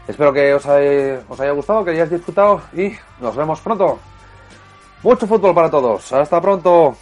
[0.07, 3.99] Espero que os os haya gustado, que hayáis disfrutado y nos vemos pronto.
[5.03, 6.11] Mucho fútbol para todos.
[6.13, 6.95] Hasta pronto.